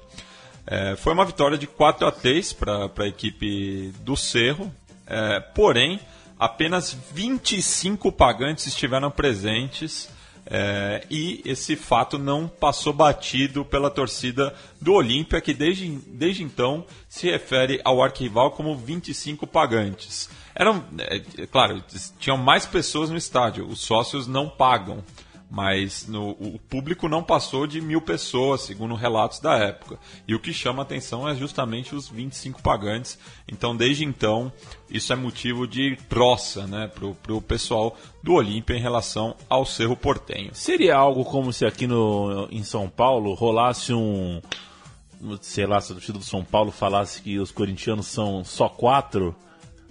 [0.67, 4.73] É, foi uma vitória de 4 a 3 para a equipe do Cerro,
[5.07, 5.99] é, porém,
[6.39, 10.11] apenas 25 pagantes estiveram presentes
[10.51, 16.87] é, e esse fato não passou batido pela torcida do Olímpia, que desde, desde então
[17.07, 20.31] se refere ao arquival como 25 pagantes.
[20.55, 21.85] Eram, é, é claro,
[22.19, 25.05] tinham mais pessoas no estádio, os sócios não pagam,
[25.51, 29.99] mas no- o público não passou de mil pessoas, segundo relatos da época.
[30.27, 33.19] E o que chama atenção é justamente os 25 pagantes.
[33.51, 34.53] Então, desde então,
[34.91, 39.97] isso é motivo de troça né, para o pessoal do Olímpia em relação ao Cerro
[39.97, 40.55] Portenho.
[40.55, 44.43] Seria algo como se aqui no, em São Paulo rolasse um.
[45.41, 49.35] Sei lá, se a torcida do São Paulo falasse que os corintianos são só quatro,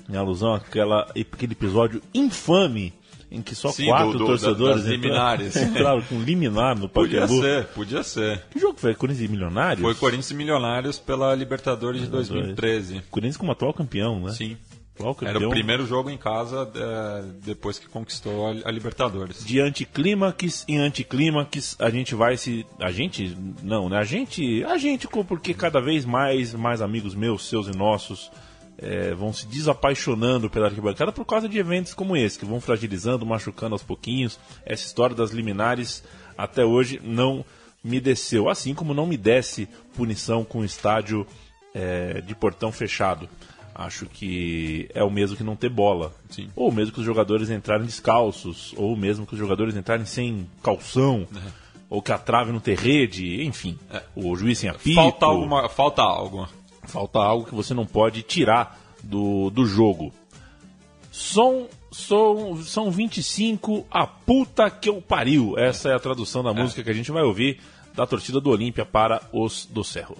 [0.10, 2.94] em alusão àquela, àquele episódio infame
[3.30, 5.56] em que só Sim, quatro do- do- torcedores das liminares.
[5.58, 7.42] entraram, com liminar no Podia Pacaembu.
[7.44, 8.44] ser, podia ser.
[8.52, 8.94] Que jogo foi?
[8.96, 9.82] Corinthians e Milionários?
[9.82, 13.04] Foi Corinthians e Milionários pela Libertadores de 2013.
[13.12, 14.32] Corinthians como atual campeão, né?
[14.32, 14.58] Sim.
[15.22, 19.46] Era o primeiro jogo em casa é, depois que conquistou a, a Libertadores.
[19.46, 22.66] de anticlímax em anticlímax, a gente vai se.
[22.80, 23.38] A gente.
[23.62, 23.98] Não, né?
[24.00, 24.64] A gente.
[24.64, 28.32] A gente, porque cada vez mais, mais amigos meus, seus e nossos,
[28.78, 33.26] é, vão se desapaixonando pela arquibancada por causa de eventos como esse, que vão fragilizando,
[33.26, 34.40] machucando aos pouquinhos.
[34.66, 36.04] Essa história das liminares
[36.38, 37.44] até hoje não
[37.84, 41.26] me desceu, assim como não me desce punição com estádio
[41.74, 43.28] é, de portão fechado.
[43.74, 46.12] Acho que é o mesmo que não ter bola.
[46.32, 46.50] Sim.
[46.56, 51.28] Ou mesmo que os jogadores entrarem descalços, ou mesmo que os jogadores entrarem sem calção,
[51.36, 51.40] É.
[51.88, 53.78] ou que a trave não ter rede, enfim.
[54.16, 54.96] O juiz sem apito.
[54.96, 56.50] Falta, alguma, falta algo.
[56.88, 60.12] Falta algo que você não pode tirar do, do jogo.
[61.12, 65.58] Som, som, são 25, a puta que eu pariu.
[65.58, 67.60] Essa é a tradução da música que a gente vai ouvir
[67.94, 70.16] da torcida do Olímpia para os do Cerro.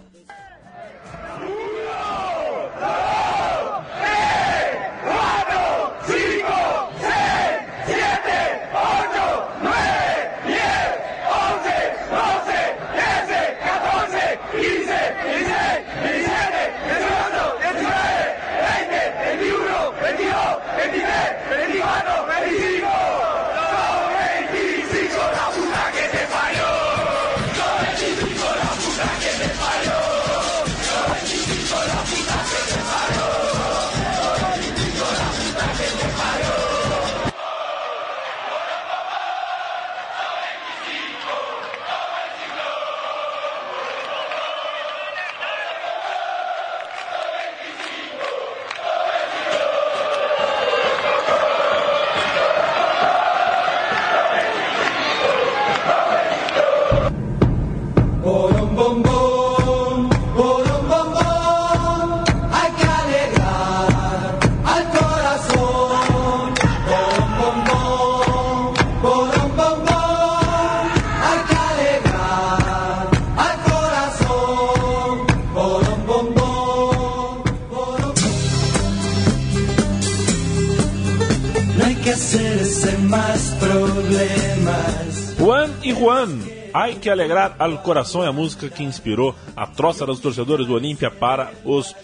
[86.00, 86.40] Juan
[86.74, 90.74] Ai que alegrar al coração é a música que inspirou a troça dos torcedores do
[90.74, 91.96] Olímpia para os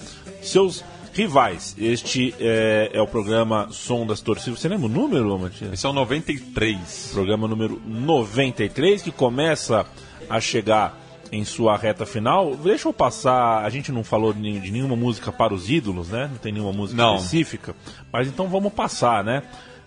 [0.42, 1.76] seus rivais.
[1.78, 4.60] Este é, é o programa Som das Torcidas.
[4.60, 5.74] Você lembra o número, Matias?
[5.74, 7.12] Esse é o 93.
[7.14, 9.86] Programa número 93, que começa
[10.28, 11.00] a chegar
[11.32, 12.56] em sua reta final.
[12.56, 13.64] Deixa eu passar.
[13.64, 16.28] A gente não falou de de nenhuma música para os ídolos, né?
[16.32, 17.16] Não tem nenhuma música Não.
[17.18, 17.76] específica.
[18.12, 19.44] Mas então vamos passar, né?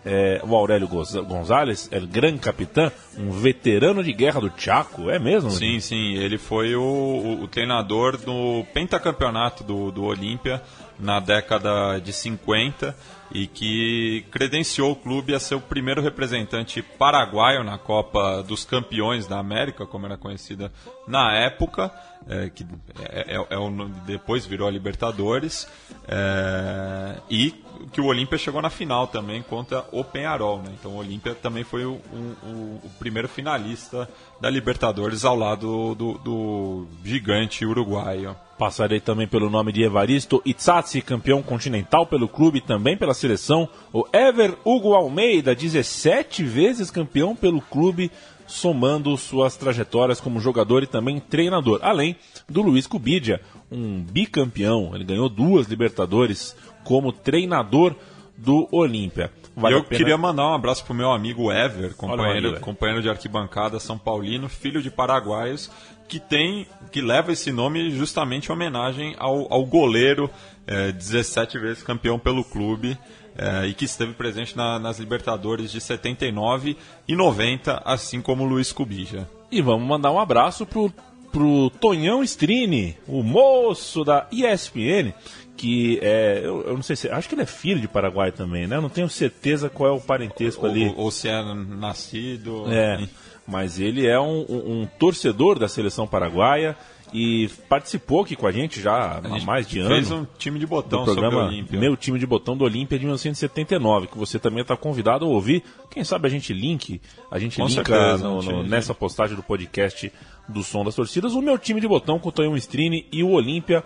[0.09, 5.51] É, o Aurélio Gonzalez, é grande capitão, um veterano de guerra do Chaco, é mesmo?
[5.51, 10.63] Sim, sim, ele foi o, o- o treinador do pentacampeonato do, do Olímpia
[10.99, 12.95] na década de 50
[13.33, 19.27] e que credenciou o clube a ser o primeiro representante paraguaio na Copa dos Campeões
[19.27, 20.73] da América, como era conhecida
[21.09, 21.91] na época,
[22.29, 22.65] é, que
[23.01, 23.59] é, é- é
[24.07, 25.69] depois virou a Libertadores,
[26.09, 27.55] é, e
[27.93, 30.59] que o Olímpia chegou na final também contra o Penharol.
[30.63, 30.71] Né?
[30.79, 34.09] Então o Olímpia também foi o, o- o primeiro finalista
[34.41, 38.35] da Libertadores ao lado do, do gigante uruguaio.
[38.59, 43.69] Passarei também pelo nome de Evaristo Itzatzi, campeão continental pelo clube e também pela seleção.
[43.93, 48.11] O Ever Hugo Almeida, 17 vezes campeão pelo clube,
[48.47, 51.81] somando suas trajetórias como jogador e também treinador.
[51.83, 52.17] Além
[52.49, 54.93] do Luiz Cubidia, um bicampeão.
[54.95, 57.95] Ele ganhou duas Libertadores como treinador
[58.37, 59.31] do Olímpia.
[59.57, 63.97] Vale eu queria mandar um abraço pro meu amigo Ever, companheiro, companheiro de arquibancada São
[63.97, 65.71] Paulino, filho de paraguaios,
[66.09, 70.31] que tem, que leva esse nome justamente em homenagem ao, ao goleiro,
[70.67, 72.97] eh, 17 vezes campeão pelo clube,
[73.37, 76.77] eh, e que esteve presente na- nas Libertadores de 79
[77.09, 79.29] e 90, assim como o Luiz Cubija.
[79.51, 80.93] E vamos mandar um abraço pro,
[81.33, 85.13] pro Tonhão Strini, o moço da ESPN,
[85.57, 86.41] que é.
[86.45, 87.09] Eu, eu não sei se.
[87.09, 88.77] Acho que ele é filho de Paraguai também, né?
[88.77, 90.87] Eu não tenho certeza qual é o parentesco ali.
[90.89, 91.43] Ou, ou se é
[91.87, 92.65] nascido.
[92.71, 93.07] É,
[93.47, 96.77] mas ele é um, um- um torcedor da seleção paraguaia
[97.15, 100.23] e participou aqui com a gente já há mais de Fez ano.
[100.23, 101.65] um time de do botão sobre o programa.
[101.71, 105.63] Meu Time de Botão do Olímpia de 1979, que você também está convidado a ouvir.
[105.89, 108.93] Quem sabe a gente link, a gente Com linka certeza, no- a gente- no- nessa
[108.93, 110.13] postagem do podcast
[110.49, 113.31] do Som das Torcidas, o Meu Time de Botão com o Tonhão Strini e o
[113.31, 113.85] Olímpia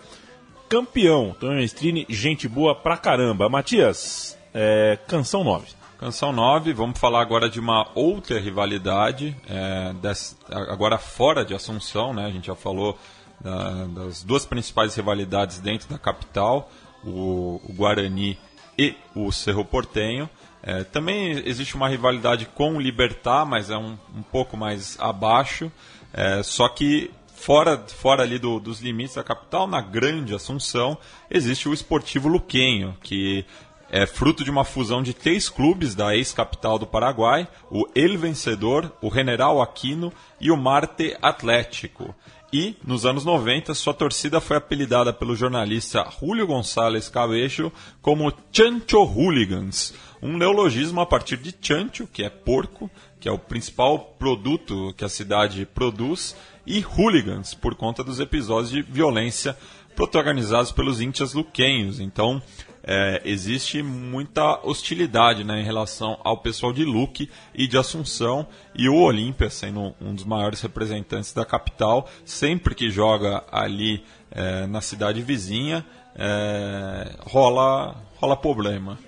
[0.69, 1.35] campeão.
[1.39, 3.49] Tonhão Strini, gente boa pra caramba.
[3.49, 5.67] Matias, é, canção 9.
[6.01, 12.15] Canção 9, vamos falar agora de uma outra rivalidade, é, des- agora fora de Assunção,
[12.15, 12.25] né?
[12.25, 12.99] A gente já falou
[13.39, 16.71] da- das duas principais rivalidades dentro da capital,
[17.05, 18.39] o, o Guarani
[18.79, 20.29] e o Cerro Portenho.
[20.63, 25.71] É, também existe uma rivalidade com o Libertar, mas é um, um pouco mais abaixo,
[26.15, 30.97] é, só que fora, fora ali do, dos limites da capital, na grande Assunção,
[31.31, 33.45] existe o Esportivo Luquenho, que
[33.91, 38.93] é fruto de uma fusão de três clubes da ex-capital do Paraguai, o El Vencedor,
[39.03, 42.15] o General Aquino e o Marte Atlético.
[42.53, 47.73] E, nos anos 90, sua torcida foi apelidada pelo jornalista Julio González Cabello
[48.03, 53.39] como Chancho Hooligans, um neologismo a partir de chancho, que é porco, que é o
[53.39, 56.37] principal produto que a cidade produz,
[56.67, 59.57] e hooligans, por conta dos episódios de violência
[59.95, 62.01] protagonizados pelos índios luquenhos.
[62.01, 62.43] Então,
[62.83, 68.89] é, existe muita hostilidade né, em relação ao pessoal de Luque e de Assunção e
[68.89, 74.81] o Olímpia, sendo um dos maiores representantes da capital, sempre que joga ali é, na
[74.81, 75.85] cidade vizinha,
[76.17, 78.99] é, rola, rola problema.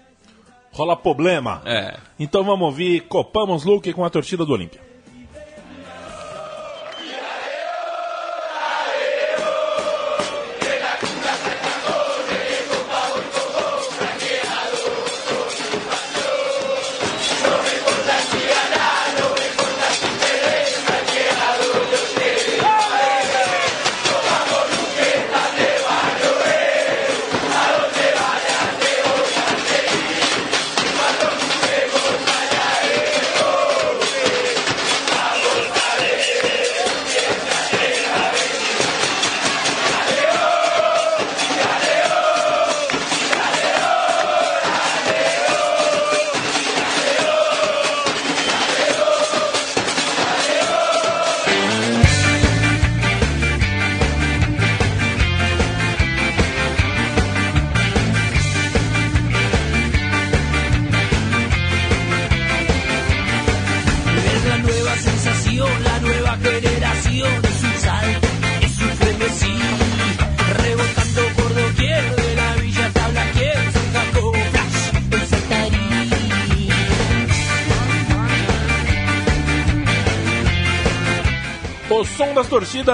[0.72, 1.62] Rola problema?
[1.66, 1.98] É.
[2.18, 4.91] Então vamos ouvir Copamos Luque com a torcida do Olímpia.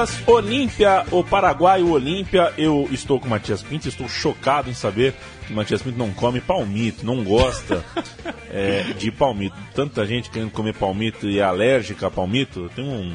[0.01, 2.53] Das torcidas Olímpia, o Paraguai, o Olímpia.
[2.57, 5.14] Eu estou com o Matias Pinto, estou chocado em saber
[5.46, 7.84] que o Matias Pinto não come palmito, não gosta
[8.53, 9.57] é, de palmito.
[9.74, 12.70] Tanta gente querendo comer palmito e é alérgica a palmito.
[12.74, 13.14] Tem um.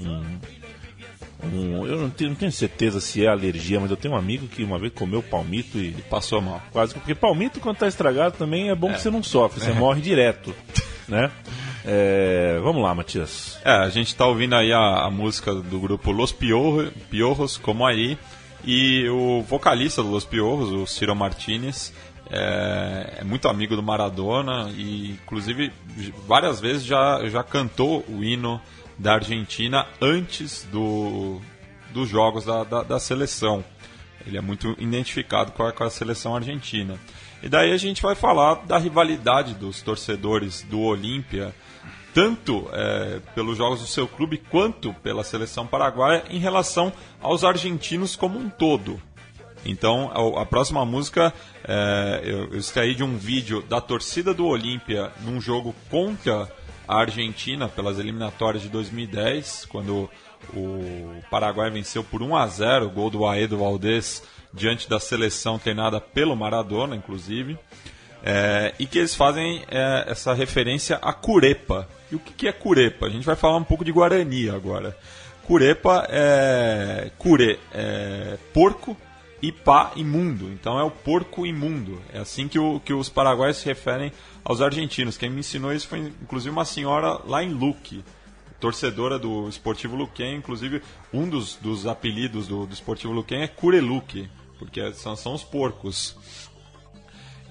[0.00, 0.38] um-
[1.44, 4.46] um- eu não tenho, não tenho certeza se é alergia, mas eu tenho um amigo
[4.46, 6.62] que uma vez comeu palmito e Passou mal.
[6.72, 6.94] quase.
[6.94, 10.54] Porque palmito, quando tá estragado, também é bom que você não sofre, você morre direto.
[11.08, 11.30] Né?
[11.84, 13.58] É, vamos lá, Matias.
[13.64, 17.84] É, a gente tá ouvindo aí a, a música do grupo Los Piorro- Piorros, como
[17.84, 18.16] aí,
[18.64, 21.92] e o vocalista do Los Piorros, o Ciro Martinez,
[22.30, 25.72] é, é muito amigo do Maradona e, inclusive,
[26.26, 28.60] várias vezes já, já cantou o hino
[28.96, 31.40] da Argentina antes do,
[31.92, 33.64] dos jogos da, da, da seleção.
[34.24, 36.96] Ele é muito identificado com a, com a seleção argentina.
[37.42, 41.52] E daí a gente vai falar da rivalidade dos torcedores do Olímpia,
[42.14, 48.16] tanto é, pelos jogos do seu clube quanto pela seleção paraguaia em relação aos argentinos
[48.16, 49.00] como um todo.
[49.64, 51.32] Então, a, a próxima música
[51.64, 56.50] é, eu, eu extraí de um vídeo da torcida do Olímpia num jogo contra
[56.86, 60.10] a Argentina pelas eliminatórias de 2010, quando
[60.52, 65.58] o Paraguai venceu por 1 a 0 o gol do Aedo Valdez diante da seleção
[65.58, 67.58] treinada pelo Maradona, inclusive.
[68.24, 71.88] É, e que eles fazem é, essa referência a curepa.
[72.12, 73.06] E o que, é curepa?
[73.06, 74.94] A gente vai falar um pouco de Guarani agora.
[75.46, 77.10] Curepa é.
[77.16, 78.94] Cure é porco
[79.40, 80.52] e pá imundo.
[80.52, 81.98] Então é o porco imundo.
[82.12, 84.12] É assim que, o, que os paraguaios se referem
[84.44, 85.16] aos argentinos.
[85.16, 88.04] Quem me ensinou isso foi inclusive uma senhora lá em Luque,
[88.60, 90.36] torcedora do Esportivo Luquem.
[90.36, 90.82] Inclusive,
[91.14, 96.14] um dos, dos apelidos do, do Esportivo Luquem é Cureluque, porque são, são os porcos.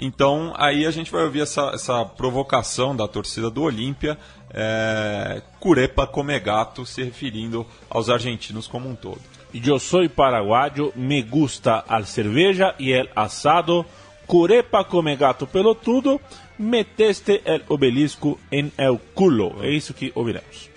[0.02, 4.18] Então aí a gente vai ouvir essa, essa provocação da torcida do Olímpia,
[4.54, 9.20] é, Curepa come gato, se referindo aos argentinos como um todo.
[9.54, 13.86] Yo soy paraguayo, me gusta al cerveja y el asado.
[14.26, 16.22] Curepa come gato pelotudo,
[16.58, 19.62] meteste el obelisco en el culo.
[19.62, 20.72] É isso que ouviremos.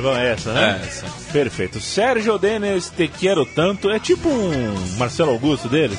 [0.00, 0.80] Vamos essa, né?
[0.82, 1.06] É, essa.
[1.32, 1.80] Perfeito.
[1.80, 3.90] Sérgio Denis, te quero tanto.
[3.90, 5.98] É tipo um Marcelo Augusto deles.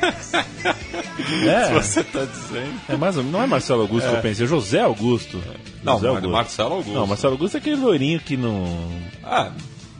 [1.48, 2.80] é, Você tá dizendo?
[2.88, 5.42] é mais, não é Marcelo Augusto que eu pensei, é José Augusto.
[5.82, 6.92] Não, José Mar- Marcelo Augusto.
[6.94, 8.64] Não, Marcelo Augusto é aquele loirinho que não,
[9.24, 9.50] Ah,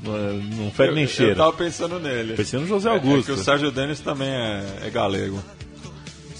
[0.03, 1.35] não, não fede eu, nem eu cheira.
[1.35, 2.35] tava pensando nele.
[2.35, 3.33] Pensei no José É- Augusto.
[3.33, 5.43] É, que o Sérgio Denis também é, é galego.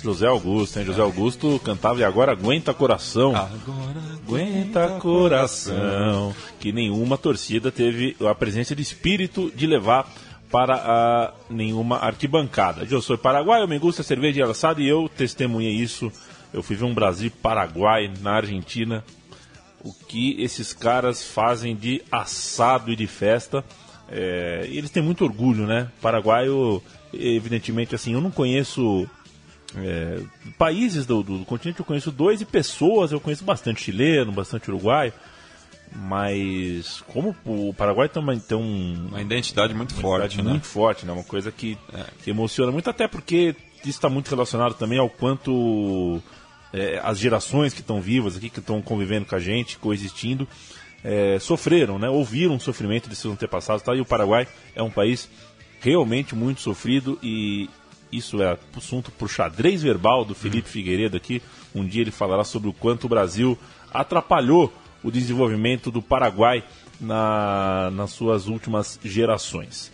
[0.03, 0.85] José Augusto, hein?
[0.85, 3.35] José Augusto cantava e agora aguenta coração.
[3.35, 6.35] Aguenta coração.
[6.61, 10.11] Que nenhuma torcida teve a presença de espírito de levar
[10.51, 12.87] para a nenhuma arquibancada.
[12.91, 16.11] Eu sou paraguaio, me gusta cerveja e assado e eu testemunhei isso.
[16.53, 19.05] Eu fui ver um Brasil-Paraguai na Argentina.
[19.85, 23.65] O que esses caras fazem de assado e de festa.
[24.09, 25.89] É, e eles têm muito orgulho, né?
[26.01, 26.83] Paraguaio,
[27.13, 29.09] evidentemente, assim, eu não conheço
[29.77, 30.21] é,
[30.57, 35.13] países do, do continente eu conheço dois e pessoas eu conheço bastante chileno, bastante uruguaio,
[35.95, 40.51] mas como o Paraguai também tem um, Uma identidade muito forte, identidade né?
[40.53, 41.13] muito forte, né?
[41.13, 41.77] Uma coisa que,
[42.23, 46.21] que emociona muito, até porque isso está muito relacionado também ao quanto
[46.73, 50.49] é, as gerações que estão vivas aqui, que estão convivendo com a gente, coexistindo,
[51.05, 52.09] é, sofreram, né?
[52.09, 53.95] Ouviram o sofrimento de seus antepassados, tá?
[53.95, 55.29] E o Paraguai é um país
[55.81, 57.71] realmente muito sofrido e
[58.11, 61.43] isso é assunto para o xadrez verbal do Felipe Figueiredo aqui.
[61.75, 63.59] Um dia ele falará sobre o quanto o Brasil
[63.93, 66.65] atrapalhou o desenvolvimento do Paraguai
[67.01, 69.91] na, nas suas últimas gerações.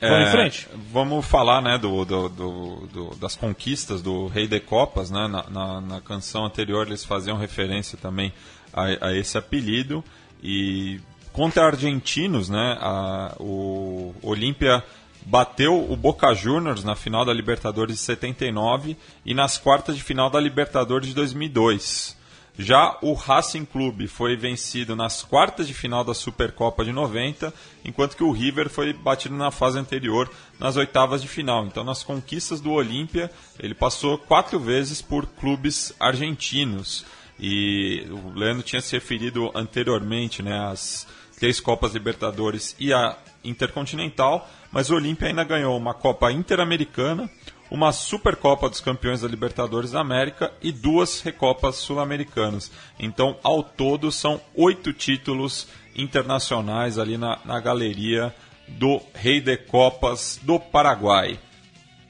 [0.00, 0.68] Vamos em É, frente?
[0.92, 5.10] Vamos falar né, do, do- do- do- das conquistas do Rei de Copas.
[5.10, 5.26] Né?
[5.26, 8.32] Na, na- na canção anterior eles faziam referência também
[8.72, 10.04] a, a esse apelido.
[10.42, 11.00] E
[11.32, 14.84] contra argentinos, né, a- o Olímpia
[15.26, 20.30] bateu o Boca Juniors na final da Libertadores de 79 e nas quartas de final
[20.30, 22.16] da Libertadores de 2002.
[22.56, 27.52] Já o Racing Clube foi vencido nas quartas de final da Supercopa de 90,
[27.84, 31.66] enquanto que o River foi batido na fase anterior, nas oitavas de final.
[31.66, 37.04] Então, nas conquistas do Olímpia, ele passou quatro vezes por clubes argentinos.
[37.38, 41.06] E o Leandro tinha se referido anteriormente né, às
[41.38, 47.30] três Copas Libertadores e a Intercontinental, mas o Olímpia ainda ganhou uma Copa Interamericana,
[47.70, 52.70] uma Supercopa dos Campeões da Libertadores da América e duas Recopas Sul-Americanas.
[52.98, 58.34] Então, ao todo, são oito títulos internacionais ali na, na galeria
[58.68, 61.38] do Rei de Copas do Paraguai.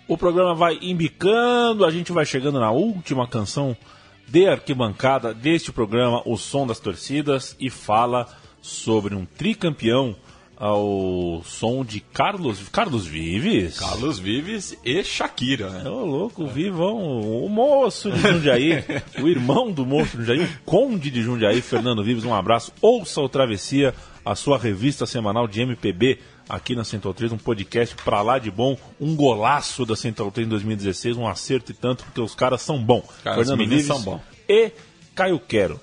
[0.09, 3.77] O programa vai embicando, a gente vai chegando na última canção
[4.29, 8.27] de arquibancada deste programa, O Som das Torcidas, e fala
[8.61, 10.17] sobre um tricampeão
[10.57, 13.79] ao som de Carlos, Carlos Vives.
[13.79, 15.71] Carlos Vives e Shakira.
[15.71, 15.91] Né?
[15.91, 18.85] Ô, louco, o Vivão, o moço de Jundiaí,
[19.21, 22.73] o irmão do moço de Jundiaí, o conde de Jundiaí, Fernando Vives, um abraço.
[22.81, 23.95] Ouça o Travessia,
[24.25, 28.51] a sua revista semanal de MPB aqui na Central 3, um podcast pra lá de
[28.51, 32.63] bom, um golaço da Central 3 em 2016, um acerto e tanto, porque os caras
[32.63, 33.05] são bons.
[33.23, 34.21] Cara, os meninos são bons.
[34.49, 34.73] E
[35.15, 35.81] Caio Quero,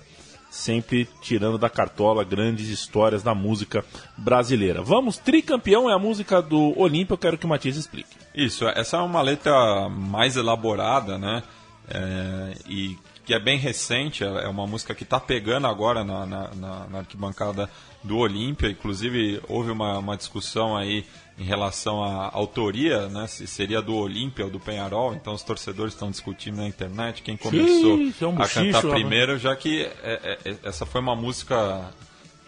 [0.53, 3.83] sempre tirando da cartola grandes histórias da música
[4.15, 4.83] brasileira.
[4.83, 8.15] Vamos, tricampeão é a música do Olímpio, eu quero que o Matias explique.
[8.35, 11.41] Isso, essa é uma letra mais elaborada, né?
[11.89, 12.95] É, e
[13.25, 16.49] que é bem recente, é é uma música que está pegando agora na, na,
[16.89, 17.67] na- arquibancada
[18.03, 18.69] do Olímpia.
[18.69, 21.03] Inclusive, houve uma, uma discussão aí
[21.37, 23.25] em relação à autoria, né?
[23.27, 25.13] Se seria do Olímpia ou do Penharol.
[25.15, 28.93] Então, os torcedores estão discutindo na internet quem começou isso é um a cantar rapaz.
[28.93, 31.91] primeiro, já que é- é- essa foi uma música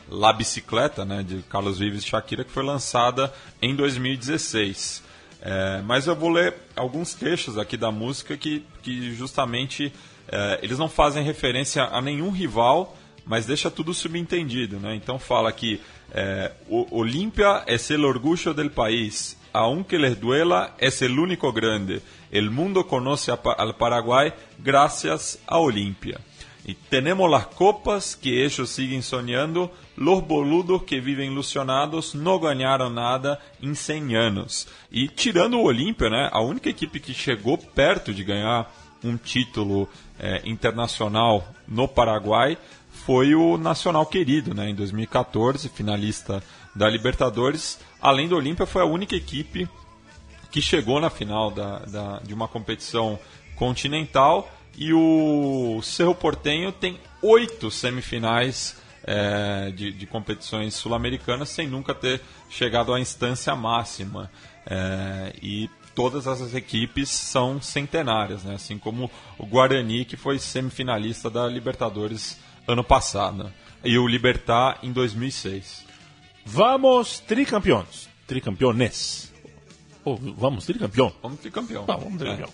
[0.08, 5.04] La Bicicleta, né, de Carlos Vives e Shakira, que foi lançada em 2016.
[5.42, 9.92] É, mas eu vou ler alguns trechos aqui da música que, que justamente
[10.28, 14.80] é, eles não fazem referência a nenhum rival, mas deixa tudo subentendido.
[14.80, 14.96] Né?
[14.96, 15.80] Então fala que
[16.16, 22.02] é, o Olimpia é el orgullo del país, aunque les duela, es el único grande.
[22.32, 26.20] El mundo conoce a Pa- al Paraguay gracias a Olimpia.
[26.68, 29.72] Y tenemos las copas que ellos siguen soñando.
[29.96, 34.68] Los boludos que vivem ilusionados não ganharam nada em 100 anos.
[34.92, 38.66] E tirando o Olímpia, né, a única equipe que chegou perto de ganhar
[39.04, 39.88] um título
[40.20, 42.58] eh, internacional no Paraguai
[43.06, 46.42] foi o Nacional Querido, né, em 2014, finalista
[46.76, 47.80] da Libertadores.
[48.02, 49.68] Além do Olímpia, foi a única equipe
[50.52, 53.20] que chegou na final da, da- de uma competição
[53.56, 61.94] continental e o Cerro Portenho tem oito semifinais eh, de, de competições sul-americanas sem nunca
[61.94, 64.32] ter chegado à instância máxima.
[64.66, 68.56] Eh, e todas essas equipes são centenárias, né?
[68.56, 72.38] assim como o Guarani, que foi semifinalista da Libertadores
[72.68, 73.52] ano passado.
[73.84, 75.86] E o Libertar em 2006.
[76.46, 78.10] Vamos tricampeões.
[78.28, 79.34] Tricampeones.
[80.04, 81.14] Oh, vamos tricampeão.
[81.22, 81.86] Vamos ter campeão.
[81.88, 82.50] Não, vamos tricampeão.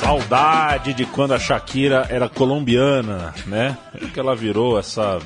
[0.00, 3.76] Saudade de quando a Shakira era colombiana, né?
[4.12, 5.18] Que ela virou essa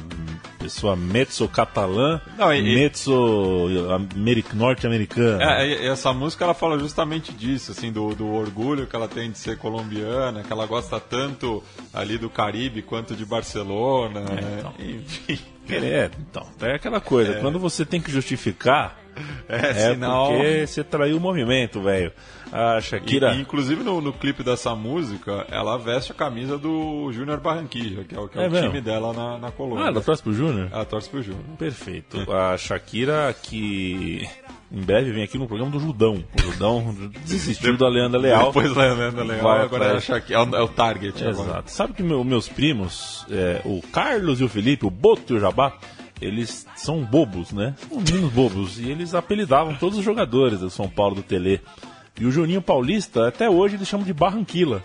[0.63, 5.43] pessoa mezzo-catalã, Não, e- mezzo-ameri- norte-americana.
[5.61, 9.09] É, e- e essa música ela fala justamente disso, assim, do, do orgulho que ela
[9.09, 14.57] tem de ser colombiana, que ela gosta tanto ali do Caribe quanto de Barcelona, né?
[14.59, 14.75] então.
[14.79, 15.39] Enfim.
[15.69, 18.99] É, então, é aquela coisa, quando você tem que justificar,
[19.49, 20.29] É, é sinal.
[20.29, 22.13] porque você traiu o movimento, velho.
[22.53, 23.35] A E, Shakira.
[23.35, 28.15] e, inclusive no, no clipe dessa música, ela veste a camisa do Júnior Barranquilla, que
[28.15, 28.69] é o, que é É o mesmo?
[28.69, 29.85] time dela na, na Colômbia.
[29.85, 30.69] Ah, ela torce pro Júnior?
[30.71, 31.45] Ela torce pro Júnior.
[31.59, 32.31] Perfeito.
[32.31, 34.29] A Shakira que
[34.71, 36.23] em breve vem aqui no programa do Judão.
[36.39, 36.95] O Judão
[37.27, 38.47] desistiu da Leandra Leal.
[38.47, 41.25] Depois Leandro Leal, Vai agora pra- é, a Shakira, é, o, é o Target.
[41.25, 41.49] agora.
[41.49, 41.71] Exato.
[41.71, 45.41] Sabe que meu- meus primos, é, o Carlos e o Felipe, o Boto e o
[45.41, 45.73] Jabá,
[46.21, 47.75] eles são bobos, né?
[47.89, 48.79] São meninos bobos.
[48.79, 51.61] E eles apelidavam todos os jogadores do São Paulo do Tele.
[52.19, 54.83] E o Juninho Paulista, até hoje, eles chamam de Barranquila.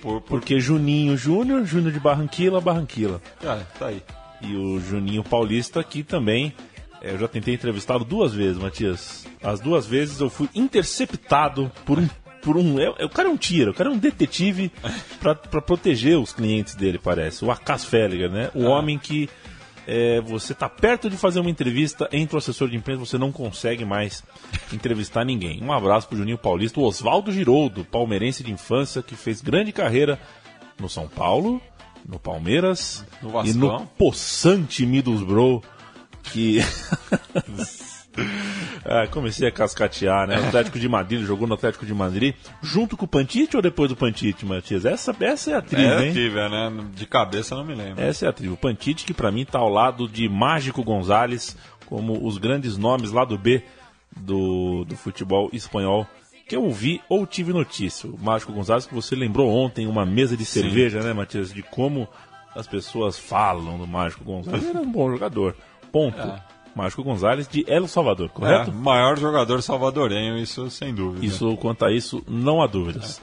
[0.00, 0.38] Por, por...
[0.38, 3.20] Porque Juninho Júnior, Júnior de Barranquila, Barranquila.
[3.44, 4.02] Ah, tá aí.
[4.40, 6.54] E o Juninho Paulista, que também
[7.02, 9.26] é, eu já tentei entrevistá-lo duas vezes, Matias.
[9.42, 12.08] As duas vezes eu fui interceptado por um.
[12.42, 14.72] Por um é, é- o cara é um tira, o cara é um detetive
[15.20, 17.44] pra proteger os clientes dele, parece.
[17.44, 18.50] O Acas Felliger, né?
[18.54, 19.28] O homem que
[19.86, 23.32] é, você tá perto de fazer uma entrevista, entra o assessor de imprensa, você não
[23.32, 24.22] consegue mais
[24.72, 25.62] entrevistar ninguém.
[25.62, 30.18] Um abraço pro Juninho Paulista, o Oswaldo Giroldo, palmeirense de infância, que fez grande carreira
[30.78, 31.60] no São Paulo,
[32.06, 35.62] no Palmeiras No e no possante Middlesbrough,
[36.22, 36.60] que...
[38.84, 40.38] Ah, comecei a cascatear, né?
[40.40, 43.88] O Atlético de Madrid, jogou no Atlético de Madrid, junto com o Pantite ou depois
[43.88, 44.84] do Pantite, Matias?
[44.84, 46.12] Essa, essa é a trilha, É hein?
[46.12, 46.84] trivia, né?
[46.94, 48.02] De cabeça não me lembro.
[48.02, 48.56] Essa é a tribo.
[48.56, 51.56] Pantite, que pra mim tá ao lado de Mágico Gonzalez,
[51.86, 53.62] como os grandes nomes lá do B
[54.16, 56.06] do, do futebol espanhol
[56.48, 58.10] que eu ouvi ou tive notícia.
[58.10, 61.52] O Mágico Gonzalez, que você lembrou ontem, uma mesa de cerveja, né, Matias?
[61.52, 62.08] De como
[62.56, 64.62] as pessoas falam do Mágico Gonzalez.
[64.64, 65.54] Ele era um bom jogador.
[65.92, 66.18] Ponto.
[66.74, 68.70] Mágico Gonzalez de El Salvador, correto?
[68.70, 71.24] É, maior jogador salvadorenho, isso sem dúvida.
[71.24, 73.20] Isso, quanto a isso, não há dúvidas.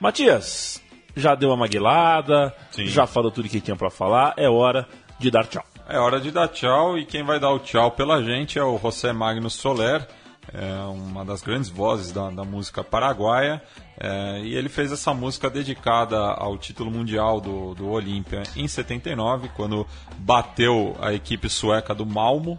[0.00, 0.82] Matias,
[1.16, 2.86] já deu uma maguilada, Sim.
[2.86, 4.86] já falou tudo que tinha pra falar, é hora
[5.18, 5.64] de dar tchau.
[5.88, 8.78] É hora de dar tchau e quem vai dar o tchau pela gente é o
[8.78, 10.06] José Magno Soler,
[10.52, 13.62] é uma das grandes vozes da, da música paraguaia.
[13.98, 19.50] é, e ele fez essa música dedicada ao título mundial do, do Olímpia em 79,
[19.56, 19.86] quando
[20.18, 22.58] bateu a equipe sueca do Malmo.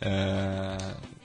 [0.00, 0.76] É,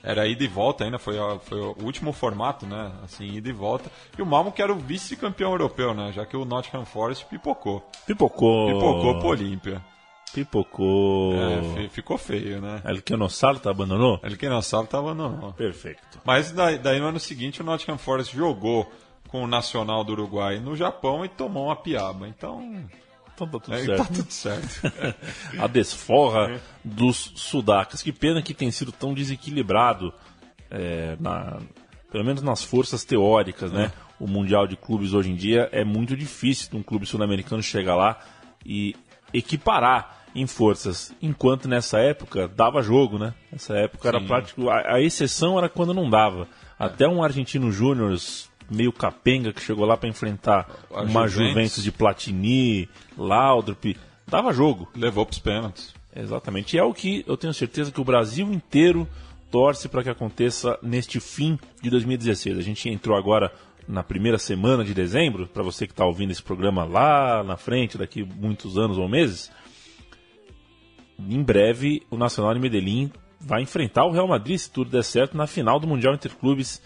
[0.02, 2.92] era ida e volta ainda, foi, foi o último formato, né?
[3.04, 3.90] Assim, ida e volta.
[4.18, 6.12] E o Malmo que era o vice-campeão europeu, né?
[6.12, 7.86] Já que o Nottingham Forest pipocou.
[8.06, 8.66] Pipocou.
[8.68, 9.82] Pipocou pro Olímpia.
[10.34, 11.34] Pipocou.
[11.34, 12.80] É, fi- ficou feio, né?
[12.84, 14.18] El que no salta abandonou?
[14.22, 15.52] Ele que não sabe tá abandonou.
[15.52, 16.00] Perfeito.
[16.24, 18.90] Mas daí, daí no ano seguinte o Nottingham Forest jogou
[19.28, 22.26] com o Nacional do Uruguai no Japão e tomou uma piaba.
[22.26, 22.82] Então,
[23.34, 23.98] Então tá tudo é, certo.
[23.98, 24.92] tá tudo certo.
[25.58, 28.02] A desforra dos sudacas.
[28.02, 30.12] Que pena que tem sido tão desequilibrado,
[30.70, 31.58] é, na,
[32.10, 33.92] pelo menos nas forças teóricas, né?
[34.20, 37.96] O Mundial de Clubes hoje em dia é muito difícil de um clube sul-americano chegar
[37.96, 38.20] lá
[38.64, 38.94] e
[39.32, 41.14] equiparar em forças.
[41.20, 43.34] Enquanto nessa época dava jogo, né?
[43.50, 44.26] Nessa época era Sim.
[44.26, 44.68] prático.
[44.68, 46.48] A, a exceção era quando não dava.
[46.78, 48.16] Até um argentino júnior
[48.70, 51.52] meio capenga que chegou lá para enfrentar A uma Juventus.
[51.52, 53.96] Juventus de Platini, Laudrup,
[54.26, 54.88] dava jogo.
[54.94, 55.94] Levou pros pênaltis.
[56.14, 56.76] Exatamente.
[56.76, 59.08] E é o que eu tenho certeza que o Brasil inteiro
[59.50, 62.58] torce para que aconteça neste fim de 2016.
[62.58, 63.52] A gente entrou agora
[63.86, 67.98] na primeira semana de dezembro, para você que está ouvindo esse programa lá na frente,
[67.98, 69.50] daqui muitos anos ou meses.
[71.18, 73.10] Em breve, o Nacional de Medellín
[73.40, 76.80] vai enfrentar o Real Madrid, se tudo der certo, na final do Mundial Interclubes.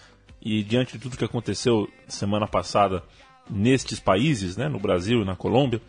[0.49, 3.03] E diante de tudo que aconteceu semana passada
[3.51, 5.81] nestes países, né, no Brasil e na Colômbia,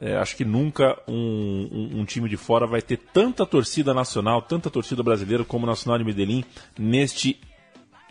[0.00, 4.40] é, acho que nunca um, um- um time de fora vai ter tanta torcida nacional,
[4.40, 6.42] tanta torcida brasileira como o Nacional de Medellín
[6.78, 7.38] neste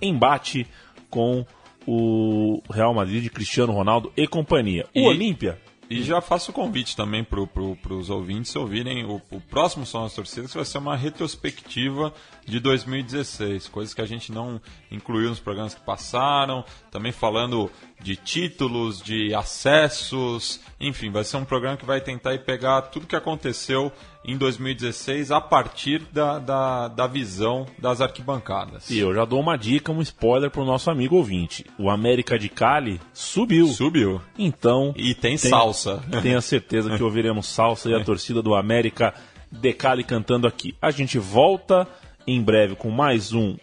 [0.02, 0.68] embate
[1.10, 1.46] com
[1.88, 4.86] o Real Madrid de Cristiano Ronaldo e companhia.
[4.94, 5.58] O E- Olímpia,
[5.90, 10.04] E já faço o convite também para pro, os ouvintes ouvirem o, o próximo Som
[10.04, 12.14] das Torcidas, que vai ser uma retrospectiva
[12.46, 14.62] de 2016, coisas que a gente não
[14.92, 17.72] incluiu nos programas que passaram, também falando
[18.02, 23.08] de títulos, de acessos, enfim, vai ser um programa que vai tentar ir pegar tudo
[23.08, 23.92] que aconteceu
[24.28, 28.90] em 2016 a partir da, da, da visão das arquibancadas.
[28.90, 31.66] e eu já dou uma dica, um spoiler para o nosso amigo ouvinte.
[31.80, 33.68] O América de Cali subiu.
[33.68, 34.22] Subiu.
[34.38, 36.04] Então, E tem, salsa.
[36.22, 39.14] Tenha certeza que ouviremos salsa e a torcida do América
[39.50, 40.76] de Cali cantando aqui.
[40.82, 41.88] A gente volta
[42.28, 43.56] em breve com mais um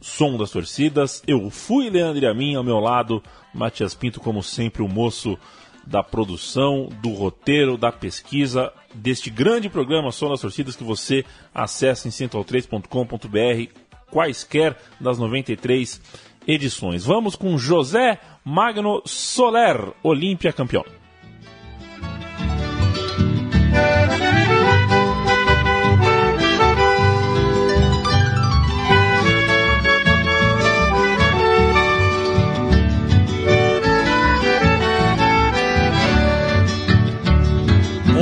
[0.00, 1.22] Som das Torcidas.
[1.26, 3.20] Eu fui Leandro Amin, ao meu lado,
[3.52, 5.36] Matias Pinto, como sempre, o moço
[5.86, 11.24] da produção, do roteiro, da pesquisa, deste grande programa Som das Torcidas que você
[11.54, 13.72] acessa em central3.com.br,
[14.10, 16.00] quaisquer das 93
[16.46, 17.04] edições.
[17.04, 20.84] Vamos com José Magno Soler, Olímpia campeão.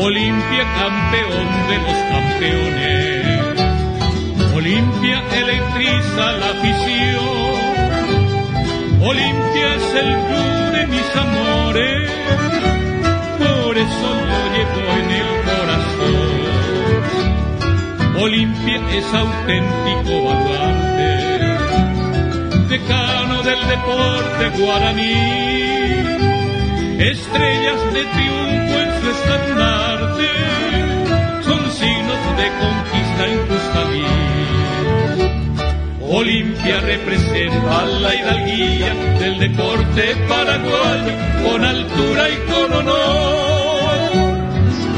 [0.05, 3.55] Olimpia campeón de los campeones.
[4.53, 7.55] Olimpia electriza la afición.
[9.01, 12.11] Olimpia es el club de mis amores.
[13.39, 16.33] Por eso lo llevo en el corazón.
[18.25, 21.11] Olimpia es auténtico baluarte.
[22.71, 25.63] Decano del deporte guaraní
[27.11, 30.29] estrellas de triunfo en su estandarte,
[31.43, 34.07] son signos de conquista en Custalí.
[36.01, 41.13] Olimpia representa la hidalguía del deporte paraguayo
[41.45, 43.33] con altura y con honor.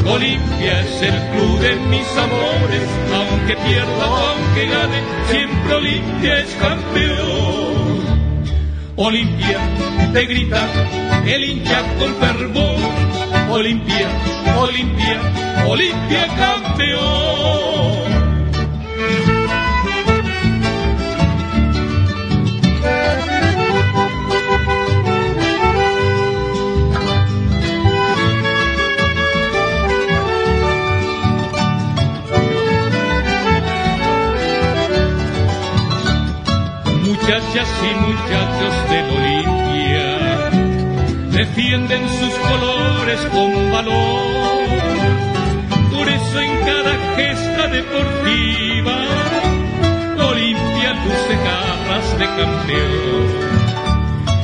[0.06, 6.54] Olimpia es el club de mis amores, aunque pierda o aunque gane, siempre Olimpia es
[6.54, 8.04] campeón.
[8.96, 9.58] Olimpia,
[10.12, 10.68] te grita
[11.26, 13.23] el hincha con fervor.
[13.50, 14.08] Olimpia,
[14.58, 15.20] Olimpia,
[15.66, 17.94] Olimpia campeón.
[37.02, 40.13] Muchachas y muchachos de Olimpia
[41.34, 44.62] defienden sus colores con valor.
[45.92, 48.96] Por eso en cada gesta deportiva,
[50.30, 53.24] Olimpia luce garras de campeón.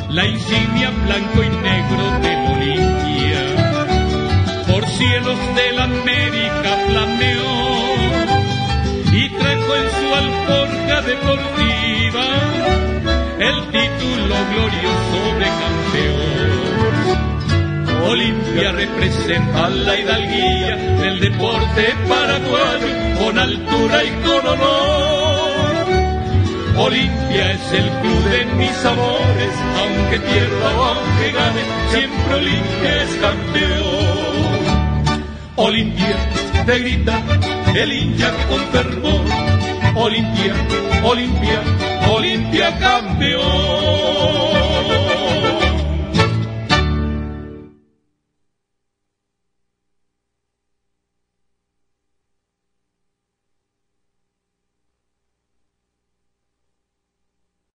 [0.09, 3.43] La insignia blanco y negro de Olimpia,
[4.67, 7.71] por cielos de la América flameó
[9.13, 12.27] y trajo en su alforja deportiva
[13.39, 16.60] el título glorioso de campeón.
[18.07, 25.21] Olimpia representa la hidalguía del deporte paraguayo con altura y con honor.
[26.77, 33.15] Olimpia es el club de mis amores, aunque pierda o aunque gane, siempre Olimpia es
[33.17, 34.51] campeón.
[35.57, 36.17] Olimpia,
[36.65, 37.23] te grita
[37.75, 39.21] el hincha con fervor.
[39.95, 40.55] Olimpia,
[41.05, 41.61] Olimpia,
[42.11, 44.40] Olimpia campeón.